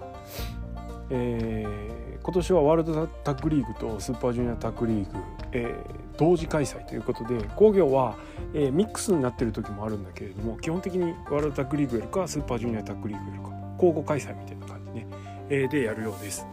[1.10, 5.18] えー、今年はワールドタッグリーグとスーパージュニアタッグリーグ、
[5.52, 8.16] えー、同時開催ということで工業は、
[8.54, 15.06] えー、ミックスになってる時もあるんだけれども基本的にワールドタッグリーグやるかスーパージュニアタッグリーグやるか交互開催みたいな感じね、
[15.48, 16.46] えー、でやるようです。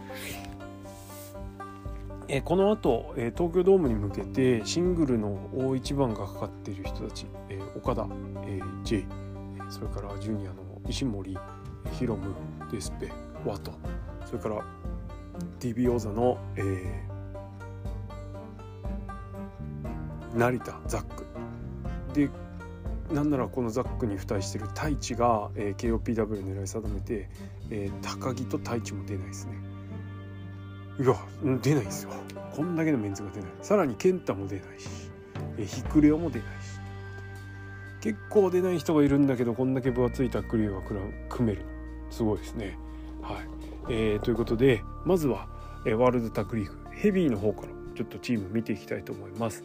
[2.29, 8.05] えー、この後、えー、東京ドームに向けてシングルの大一番がかかっている人たち、えー、岡田、
[8.45, 9.05] えー、J
[9.69, 10.55] それからジュニアの
[10.87, 11.37] 石森
[11.93, 12.33] ヒロム
[12.71, 13.11] デスペ
[13.45, 13.71] ワト
[14.27, 14.61] それから
[15.61, 21.25] DB 王座の、えー、成田ザック。
[22.13, 22.29] で
[23.13, 27.29] なんならこのザックに付帯してる太一が、えー、KOPW 狙い定めて、
[27.69, 29.53] えー、高木と太一も出ないですね。
[30.99, 31.15] いや
[31.61, 32.09] 出ないんですよ。
[32.53, 33.49] こんだけのメンツが出ない。
[33.61, 34.87] さらに健太も出ないし、
[35.57, 36.81] えー、ヒクレオも出ないし。
[38.01, 40.81] 結構出ない人がいるんだけどこんだけ分厚いタックリーが
[41.29, 41.63] 組める。
[42.09, 42.77] すごいですね。
[43.21, 43.66] はい。
[43.89, 45.47] えー、ということでまずは、
[45.85, 49.63] えー、ワールドタッグリーグヘビーの方からちょっとチーム見ていきたいと思います。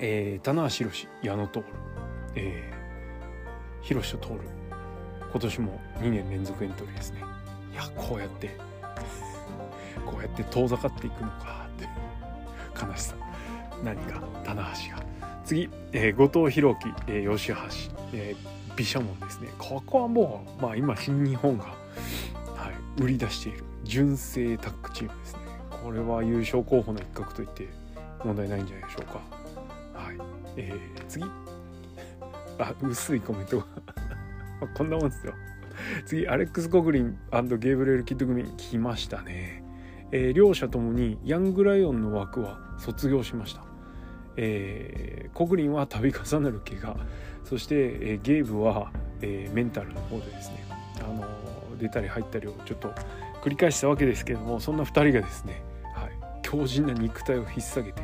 [0.00, 1.64] えー、棚橋宏矢野徹、
[2.36, 4.28] えー、宏と徹。
[5.30, 7.22] 今年も2年連続エントリーですね。
[7.72, 8.56] いやこうやって
[10.06, 11.88] こうやって遠ざかっていくのかって。
[12.86, 13.16] 悲しさ。
[13.84, 15.02] 何か棚橋が。
[15.44, 17.54] 次、えー、後藤弘樹、えー、吉橋、
[18.12, 19.48] えー、毘沙門ですね。
[19.58, 21.74] ここはもう、まあ、今新日本が、
[23.00, 25.40] 売り出している純正タッグチームですね。
[25.82, 27.68] これは優勝候補の一角といって
[28.24, 29.20] 問題ないんじゃないでしょうか。
[29.94, 30.16] はい。
[30.56, 31.24] えー、次。
[32.58, 33.66] あ薄いコメントが。
[34.74, 35.34] こんなもんですよ。
[36.06, 39.62] 次アレックス・コグリンゲーブレル・キッド組来ましたね、
[40.10, 43.62] えー、両者ともにヤングライオンの枠は卒業しました。
[44.36, 46.96] えー、コグリンは度重なる怪我。
[47.44, 50.64] そして、えー、ゲーブは、えー、メンタルの方でですね、
[51.00, 51.24] あの
[51.78, 52.92] 出たり入ったりをちょっと
[53.42, 55.62] 繰り返したわけですけれどもそんな2人がですね、
[55.94, 56.10] はい、
[56.42, 58.02] 強靭な肉体を引っ提げて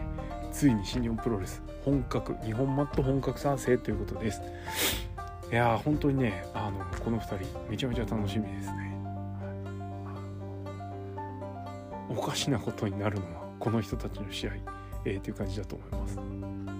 [0.53, 4.41] ついに新日本プロレス本格日本マット本格賛成ということです
[5.51, 8.97] いやー本当にねあのこの2人めちゃめちゃ楽しみですね、
[12.09, 16.19] おかしなことになるのはこの人たちの試合えー、という感じだと思います。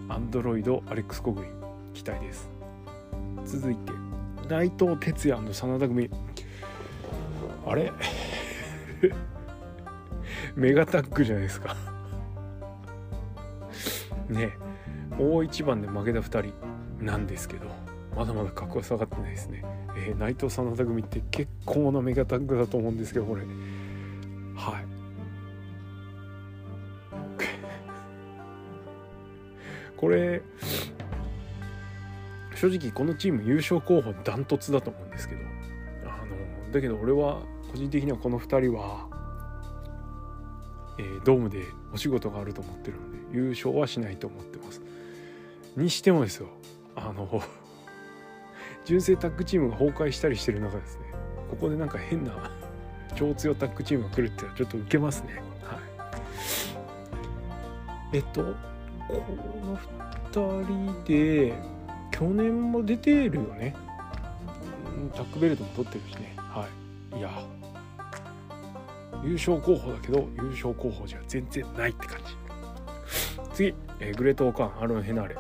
[0.09, 1.53] アンドロイドアレックス・コグリン
[1.93, 2.51] 期待です。
[3.45, 3.93] 続いて
[4.49, 6.11] 内藤哲也真田組
[7.67, 7.93] あれ？
[10.57, 11.77] メガタッグじゃないですか。
[14.29, 14.57] ね。
[15.19, 17.67] 大一番で負けた2人なんですけど
[18.17, 19.65] まだまだ格は下がってないですね、
[19.97, 23.43] えー、内藤真田組って結構なメガタッグだと思うんですけどこれ。
[23.43, 24.85] はい。
[29.97, 30.43] これ
[32.55, 35.43] 正直このチーム優勝候補ダントツだと思うんですけど。
[36.75, 39.07] だけど俺は個人的にはこの2人は、
[40.99, 44.83] えー、ドームでお仕事があると思ってるので優勝はしないと思ってます。
[45.77, 46.49] にしてもですよ
[46.97, 47.43] あの
[48.85, 51.05] 純正タッグチームが崩壊したりしてる中ですね。
[51.49, 52.51] ここでなんか変な
[53.15, 55.43] 超強タッグチームが来るってのはちょっと受けますね。
[55.63, 55.77] は
[58.13, 58.17] い。
[58.17, 58.43] えっと
[59.07, 59.23] こ
[59.65, 59.77] の
[60.33, 61.55] 2人で
[62.11, 63.77] 去年も出てるよね。
[65.15, 66.35] タックベルトも取ってるしね。
[66.55, 66.69] は
[67.15, 67.19] い。
[67.19, 67.31] いや。
[69.23, 72.37] 優勝候補だけど優勝候補じゃ全然ないって感じ。
[73.55, 75.37] 次、えー、グレート・オカンアロン・ヘナーレ。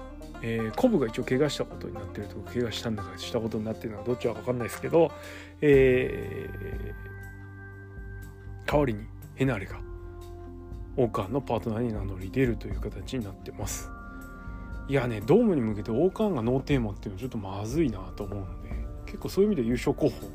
[0.46, 5.10] えー、コブが一応怪我したことになってるとか怪我したんだかしたことになってるのはどっちは分かんないですけど、
[5.62, 9.78] えー、代わりにヘナーレが
[10.98, 13.88] オーカーのパートナーに名乗り出るという形になってます。
[14.86, 18.68] いやねドームに向けてオーカンがノーテーマっていうのはちょっとまずいなと思うので
[19.06, 20.30] 結構そういう意味で優勝候補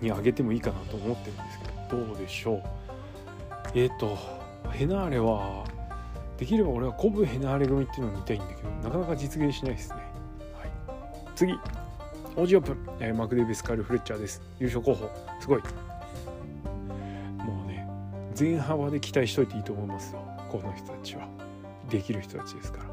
[0.00, 2.62] に挙げてもいいかなと思ってるんですけどどうでしょう。
[3.74, 4.16] えっ、ー、と
[4.70, 5.64] ヘナーレは
[6.36, 10.02] できれば俺はコブヘナーレ組っていうのを見たいんだけどなかなか実現しないですね、は
[10.66, 10.70] い、
[11.34, 11.52] 次。
[12.36, 12.72] オージオープ。
[12.72, 14.42] ン、えー、マクデビス・カール・フレッチャーです。
[14.58, 15.10] 優勝候補。
[15.40, 15.62] すごい。
[18.36, 20.20] 全幅で期待しといていいと思いますよ。
[20.50, 21.26] この人たちは。
[21.88, 22.84] できる人たちですから。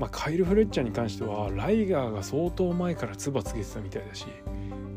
[0.00, 4.26] まあカイル・フレッチャーに関してはライガーが相当前から唾つけてたみたいだし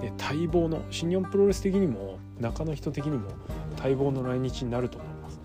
[0.01, 3.29] で待望の新日本プロレス的にも中の人的にも
[3.77, 5.39] 待望の来日になると思います。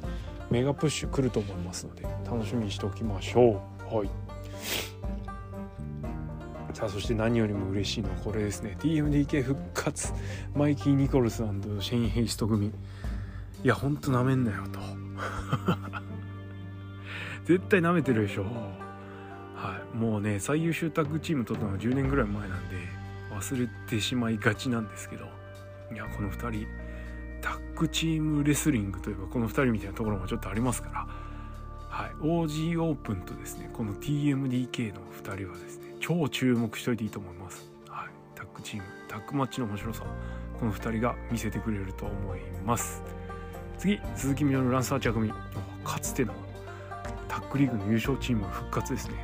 [0.51, 3.95] メガプッシュ来ると思いますので楽しみにしておきましょう。
[3.95, 4.11] はい。
[6.73, 8.77] さあそして何よりも嬉しいのはこれですね。
[8.81, 10.13] TMDK 復活。
[10.55, 12.69] マイキー・ニコルスシェイン・ヘイスト組。
[12.69, 12.73] い
[13.65, 14.79] やほんとなめんなよと。
[17.45, 18.45] 絶対なめてるでしょ。
[19.55, 19.97] はい。
[19.97, 22.96] もうね最優秀タッグチーム取ったのは10年ぐらい前なんで。
[23.39, 25.27] 忘れてしまいがちなんですけど
[25.93, 26.67] いやこの2人
[27.41, 31.07] タッグチームレスリングといえばこの2人みたいなところもちょっとありますから
[31.89, 40.07] はい OG オープンとですねこの TMDK の2人はですね超注目しといていいと思います、はい、タッグチームタッグマッチの面白さを
[40.59, 43.03] この2人が見せてくれると思います。
[43.79, 45.33] 次鈴木みのるランサーチャ組。
[45.85, 46.35] かつての
[47.29, 49.15] タッグリーグの優勝チーム復活ですね。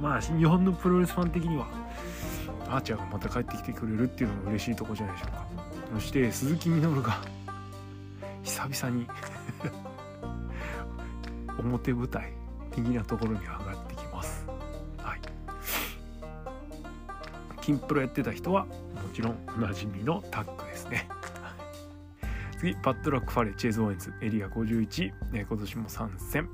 [0.00, 1.66] まあ日本のプロレスファン的には
[2.68, 5.46] アーチャーがまた帰ってきてくれるっていうのも嬉しいとこじゃないでしょうか。
[5.94, 7.20] そして鈴木みのるが
[8.42, 9.06] 久々に
[11.58, 12.32] 表舞台
[12.70, 14.46] 的なところに上がってきます。
[14.98, 15.20] はい。
[17.60, 18.70] 金プロやってた人はも
[19.14, 21.08] ちろんおなじみのタッグですね。
[22.58, 26.48] 次パッドラック・ファレチェーズ・オーエンズエリア51、え今年も参戦。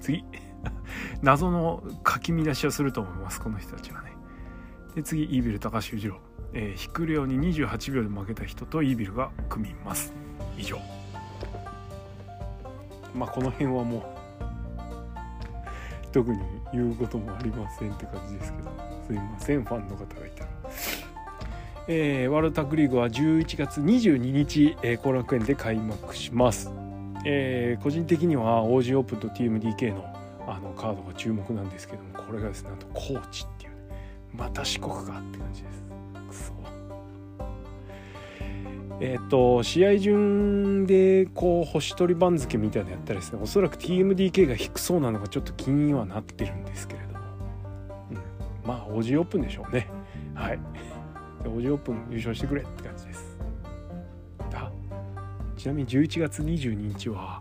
[0.00, 0.24] 次
[1.22, 4.11] 謎の書き乱しをすると思いますこの人たちはね。
[4.94, 6.16] で次イービル高橋裕次郎、
[6.52, 10.12] えー、ヒクレオに28秒で負けた人とイービルが組みます。
[10.58, 10.78] 以上。
[13.14, 14.02] まあこの辺はもう
[16.12, 16.38] 特に
[16.72, 18.70] 言うこともありませんって感じですけど。
[19.06, 20.50] すいませんファンの方がいたら。
[21.88, 26.70] えー、ワールドタッグリーグは11月22日後、えー、楽園で開幕します、
[27.26, 30.04] えー、個人的には OG オープンと TMDK の
[30.46, 33.61] あのカードが注目なんですけどもこれがですねあとコーチって、
[34.34, 35.84] また四国かって感じです。
[36.28, 36.52] くそ
[39.00, 43.40] えっ、と試合順でこう星取り番付みたいなのやったらですね。
[43.42, 47.12] おそらく TMDK が低そうなのがちょっと気にはなってるんですけれど。
[47.14, 47.18] も、
[48.10, 48.18] うん、
[48.64, 49.88] まあ OG オープンでしょうね。
[50.34, 50.58] はい。
[51.42, 53.38] で OG オープン優勝してくれって感じです。
[54.50, 54.70] だ。
[55.56, 57.40] ちなみに11月22日は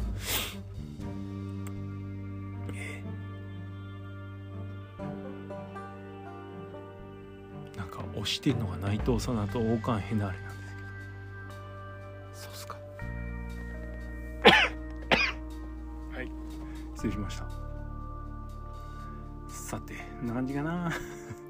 [8.31, 10.87] してんのが内藤さなと王冠ヘナーレなんですけど。
[12.33, 12.77] そうっすか。
[16.15, 16.31] はい。
[16.95, 17.45] 失礼しました。
[19.49, 20.91] さてこんな感じかな。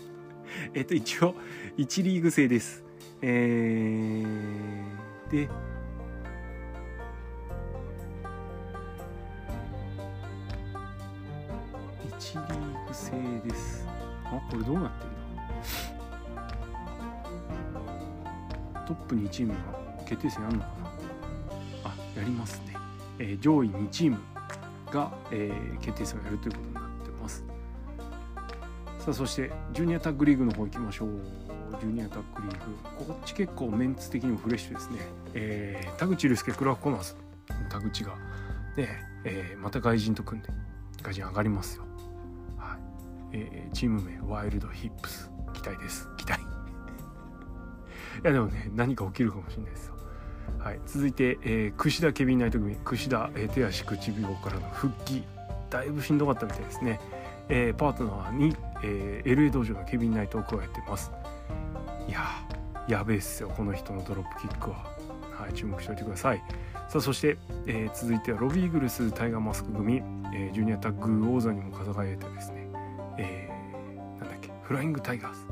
[0.74, 1.36] えっと一応
[1.78, 2.84] 1リーグ制です。
[3.22, 5.48] えー、で
[12.10, 13.12] 1リーグ制
[13.48, 13.88] です。
[14.26, 15.21] あこれどうなってんだ
[18.94, 19.60] トップ2チームが
[20.06, 20.68] 決定戦やるのか
[21.84, 21.90] な？
[21.90, 22.76] あやりますね、
[23.20, 24.18] えー上位2チーム
[24.92, 27.46] が、えー決定戦をやるということになってます。
[29.00, 31.10] さあそしてジュニアタッグリーグの方行きましょう。
[31.80, 33.06] ジュニアタッグリーグ。
[33.06, 35.00] こっち結構メンツ的にもフレッシュですね、
[35.34, 37.16] えー田口竜介クラークコナーズ
[37.70, 38.16] 田口が
[38.76, 38.90] ね、
[39.24, 40.50] えーまた外人と組んで
[41.02, 41.86] 外人上がりますよ。
[42.58, 42.80] はい、
[43.38, 45.32] えーチーム名ワイルドヒップス。
[45.54, 46.08] 期待です。
[46.18, 46.51] 期待。
[48.24, 49.96] いやでもね何か起きるかもしれないですよ。
[50.60, 52.76] はい、続いて、えー、櫛田ケビンナイト組。
[52.84, 55.24] 櫛田、えー手足口病からの復帰。
[55.70, 57.00] だいぶしんどかったみたいですね、
[57.50, 61.12] えーパートナーに、えー LA 道場のケビンナイトを加えてます。
[62.08, 62.20] いや
[62.88, 63.50] やべえっすよ。
[63.50, 64.78] この人のドロップキックは。
[65.34, 66.44] はい注目しておいてください。
[66.90, 70.04] さあそして、えー続いてはロビーグルスタイガーマスク組、
[70.34, 72.68] えージュニアタッグ王座にも輝いたですね、
[73.18, 75.48] えーなんだっけフライングタイガース。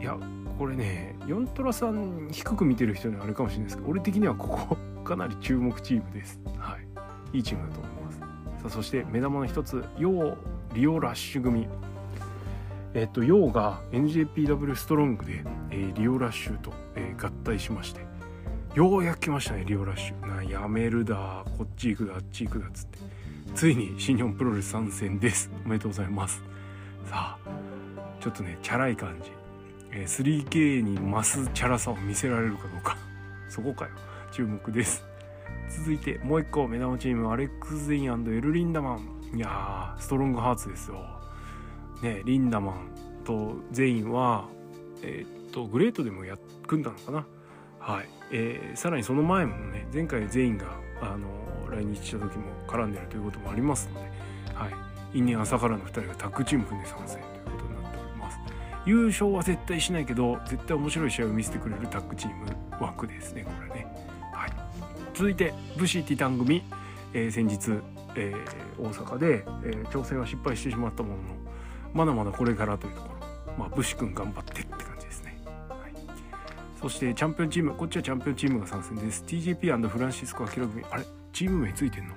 [0.00, 0.16] いや
[0.58, 6.38] これね4トラさん低く見てる人にはあれかもしれないですけど俺的にはここ かなり注目チームです。
[6.58, 6.76] は
[7.32, 7.36] い。
[7.38, 8.18] いいチームだと思います。
[8.18, 8.26] さ
[8.66, 10.36] あそして目玉の一つヨー
[10.74, 11.66] リオラッシュ組。
[12.94, 18.06] えっとヨーが NJPW ストロングで、えーリオラッシュと、えー合体しまして。
[18.74, 20.26] ようやく来ましたねリオラッシュ。
[20.26, 22.98] なやめるだこっち行くだあっち行くだっつって。
[23.54, 25.50] ついに新日本プロレス参戦です。
[25.64, 26.42] おめでとうございます。
[27.06, 27.50] さあ
[28.20, 29.37] ちょっとねチャラい感じ。
[29.92, 32.96] え 3K に増すチャラさを見せられるかどうか。
[33.48, 33.90] そこかよ。
[34.32, 35.04] 注目です。
[35.70, 39.36] 続いてもう一個目玉チームアレックス・ゼインエル・リンダマン。
[39.36, 41.04] いやーストロングハーツですよ。
[42.02, 42.90] ねリンダマン
[43.24, 44.48] とゼインは
[45.02, 46.36] えーっとグレートでもや
[46.66, 47.26] 組んだのかな。
[47.78, 50.66] はい、えーさらにその前もね前回ゼインが
[51.00, 51.28] あの
[51.70, 54.10] 来日した時も絡んでるということもありますので、
[54.54, 57.37] はい、因縁朝からの2人がタッグチーム組んで参戦。
[58.88, 62.46] 優勝は絶対しないけど絶対面白い試合を見せてくれるタッグチーム
[62.80, 63.86] 枠ですねこれね、
[64.32, 64.50] はい、
[65.12, 66.62] 続いて武士ティタン組、
[67.12, 67.72] えー先日、
[68.16, 71.20] えー大阪で、えー挑戦は失敗してしまったものの
[71.92, 73.54] まだまだこれからというところ。
[73.58, 75.36] まあ武士君頑張ってって感じですね、
[75.68, 75.92] はい、
[76.80, 77.74] そしてチャンピオンチーム。
[77.74, 79.22] こっちはチャンピオンチームが参戦です。
[79.26, 80.82] TJP& フランシスコ・アキラ組。
[80.90, 81.04] あれ？
[81.32, 82.14] チーム名ついてんの？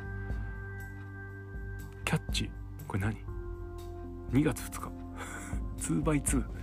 [2.05, 2.49] キャッチ。
[2.87, 3.17] これ何
[4.31, 4.91] ?2 月2日。
[5.81, 6.60] 2x2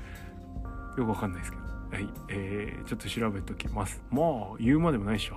[0.99, 1.62] よくわかんないですけど。
[1.90, 2.09] はい。
[2.28, 4.03] えー、ちょっと調べときます。
[4.11, 5.36] まあ言うまでもないでしょ。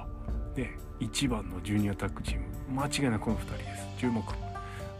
[0.55, 2.45] で1番のジュニアタッグチーム。
[2.81, 3.87] 間違いなくこの2人です。
[3.97, 4.23] 注目。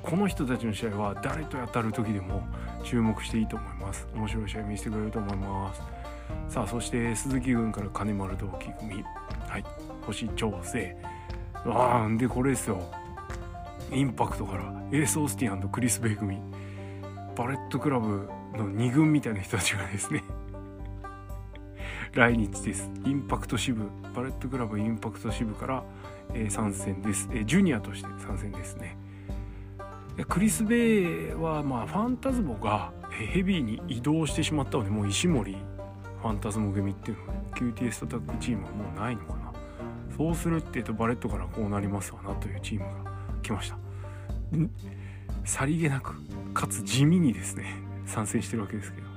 [0.04, 2.48] この人たちの試合は誰と当たる時でも
[2.84, 4.08] 注目していいと思います。
[4.16, 5.82] 面白い試合見せてくれると思います。
[6.50, 9.04] さあそして鈴木軍から金丸同期組。
[9.48, 9.66] はい。
[10.06, 10.96] 星調整。
[11.54, 12.82] ああでこれですよ。
[13.92, 14.82] インパクトから。
[14.92, 16.40] エース・オースティンクリス・ベイ組。
[17.36, 20.24] バレットクラブの2軍みたいな人たちがですね。
[22.14, 22.92] 来日です。
[23.06, 23.86] インパクト支部。
[24.14, 25.84] バレットクラブインパクト支部から、
[26.34, 28.98] えー参戦です、えージュニアとして参戦ですね。
[30.28, 39.54] クリス・ベイはまあファンタズモがヘビーに移動してしまったのでもう石森ファンタズモ組っていうのはね QTS タッグチームはもうないのかな。
[40.18, 43.78] そうするっていうとバレットからこうなりますわなというチームが来ました。
[45.46, 46.16] さりげなく
[46.54, 47.74] かつ地味にですね
[48.06, 49.11] 参戦してるわけですけど。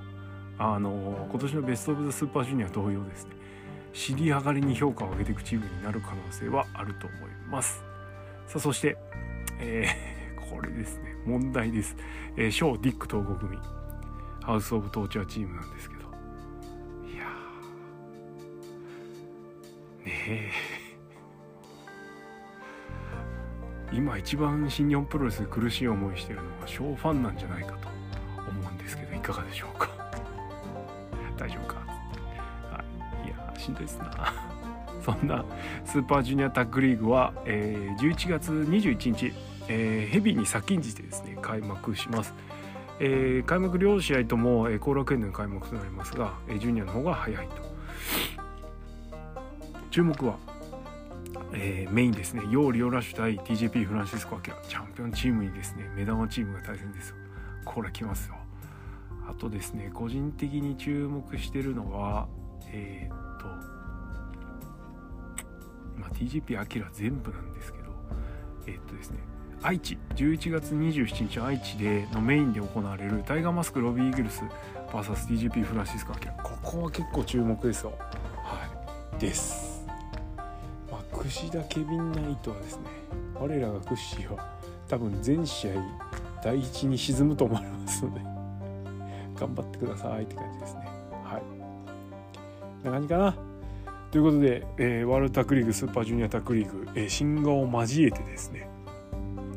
[0.59, 3.33] あの今年のベスト・オブ・ザ・スーパージュニア同様ですね。
[3.93, 7.85] 尻上がりに評価を上げていくチームになる可能性はあると思います。
[8.47, 8.97] さあそして、
[9.61, 10.25] えー
[10.55, 11.17] これですね。
[11.27, 11.97] 問題です、
[12.37, 13.57] えー、ショー・ディック統合組
[14.43, 16.03] ハウス・オブ・トーチャーチームなんですけど。
[16.03, 17.25] いや
[20.05, 20.51] ねえ。
[23.93, 27.89] 今一番新日本プロレスで苦しい思いしてるのはショーファンなんじゃないかと
[28.51, 30.04] 思うんですけどいかがでしょうか？
[31.45, 31.77] 大丈夫か、
[32.71, 32.85] は
[33.23, 34.33] い、いやしんどいですな。
[35.05, 35.45] そんな
[35.85, 39.35] スーパージュニアタッグリーグは、えー、11月21日、
[39.69, 42.33] えー、ヘビーに先んじてですね開幕します、
[43.01, 47.55] えー、開幕両試合とも後、えー、楽園での開幕となりますが、えー、ジュニアの方が早いと。
[49.91, 50.39] 注目は、
[51.53, 52.43] えー、メインですね。
[52.51, 54.57] ヨーリオラッシュ対 TJP フランシスコ・アキラ。
[54.67, 57.17] チャンピオンチームにですね目玉チームが対戦ですよ。
[57.67, 58.44] これ来ますよ。
[59.29, 62.29] あとですね個人的に注目してるのは
[62.67, 63.47] えー、っと
[65.99, 67.85] まあ TGP アキラ全部なんですけど
[68.67, 69.19] えー、っとですね
[69.63, 74.43] 愛知11月27日愛知でのメインで行われるタイガーマスクロビーイーグルス
[75.03, 76.33] VSTGP フランシスコアキラ。
[76.35, 77.93] ここは結構注目ですよ。
[78.45, 78.69] は
[79.17, 79.21] い。
[79.21, 79.85] です。
[80.91, 82.83] まあ串田ケビン・ナイトはですね
[83.35, 84.55] 我らがクッシーは
[84.87, 85.73] 多分全試合
[86.43, 88.34] 第一に沈むと思いますので
[89.39, 90.81] 頑張ってくださいって感じですね。
[91.25, 92.85] はい。
[92.85, 93.37] な感じかな。
[94.11, 98.69] ということで、えー、ワールドタックリーグスーパージュニアタックリーグ、えー、新顔を交えてですね、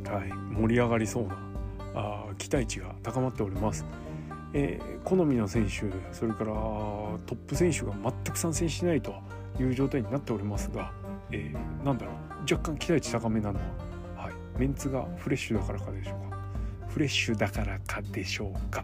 [0.05, 1.37] はい、盛り上がりそうな
[1.93, 3.85] あ期待値が高まっております、
[4.53, 9.13] えー、好みの選手それからトップ選手が全く参戦しないと
[9.59, 10.91] いう状態になっておりますが、
[11.31, 12.15] えー、なんだろう。
[12.51, 13.59] 若干期待値高めなの
[14.15, 16.26] は、はい、メンツがフレッシュだからかでしょうか。
[16.97, 18.83] フレッシュだからかでしょうか？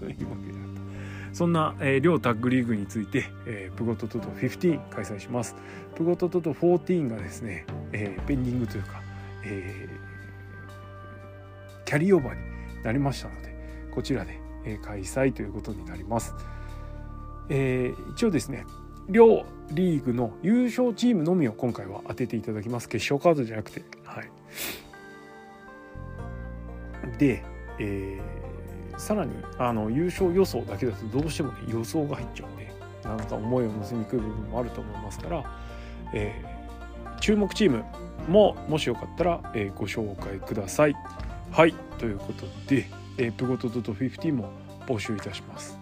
[1.34, 5.54] そんな、えー、両タッグリーグについて、えー、プゴトトト15開催します。
[5.94, 9.02] プゴトトト14がですね、えー、ペンディングというか、
[9.44, 12.34] えー、キャリーオーバー
[12.78, 13.54] になりましたので
[13.92, 16.34] こちらで、えー、開催ということになります、
[17.50, 18.64] えー、一応ですね
[19.10, 22.88] 両リーグの優勝チームのみを今回は当てていただきます。
[22.88, 23.82] 決勝カードじゃなくて。
[24.04, 24.30] はい。
[27.18, 27.42] で、
[27.80, 32.72] えー、さらにあの優勝予想だけだとどうしても、ね、予想が入っちゃうんで
[33.02, 35.44] なんか思いを乗せにくい部分もあると思いますから、
[36.12, 37.84] えー、注目チーム
[38.28, 40.94] ももしよかったら、えー、ご紹介ください。
[41.50, 44.52] はいということで、えー、プゴトトト15も
[44.86, 45.78] 募集いたします。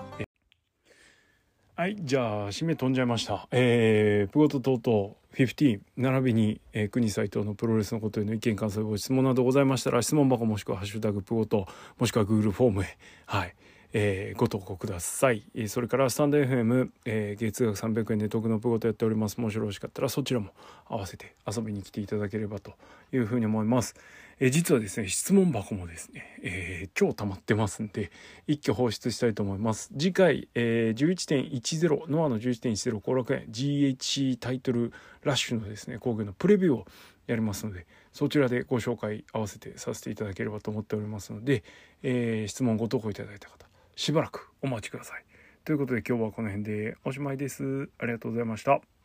[1.77, 3.47] はい、じゃあ、締め飛んじゃいました。
[3.53, 11.69] えー、プゴトトト15、並びに、えー、国斎藤のプロレスのことへの意見、感想、ご質問などございましたら、質問箱もしくはハッシュタグプゴト、
[11.99, 13.55] もしくは Google フォームへ、はい、
[13.93, 15.45] えー、ご投稿ください。
[15.55, 19.41] えー、それからスタンド FM、えー、月額300円で得のプゴトやっております。
[19.41, 20.51] もしよろしかったらそちらも
[20.87, 22.73] 合わせて遊びに来ていただければと
[23.13, 23.95] いうふうに思います。
[24.41, 28.13] え、実はですね、質問箱もですね、えー、今日溜まってますんで、
[28.47, 29.91] 一挙放出したいと思います。
[29.99, 36.87] 次回、えー、11.10、ノアの11.10後楽園 GHC タイトルラッシュのですね、工業のプレビューを
[37.27, 41.65] やりますので、そちらでご紹介合わせてさせていただければと思っておりますので、
[42.05, 43.67] えー、質問ご投稿いただいた方、
[43.97, 45.25] しばらくお待ちください。
[45.65, 47.91] ということで今日はこの辺でおしまいです。
[47.99, 48.98] ありがとうございました。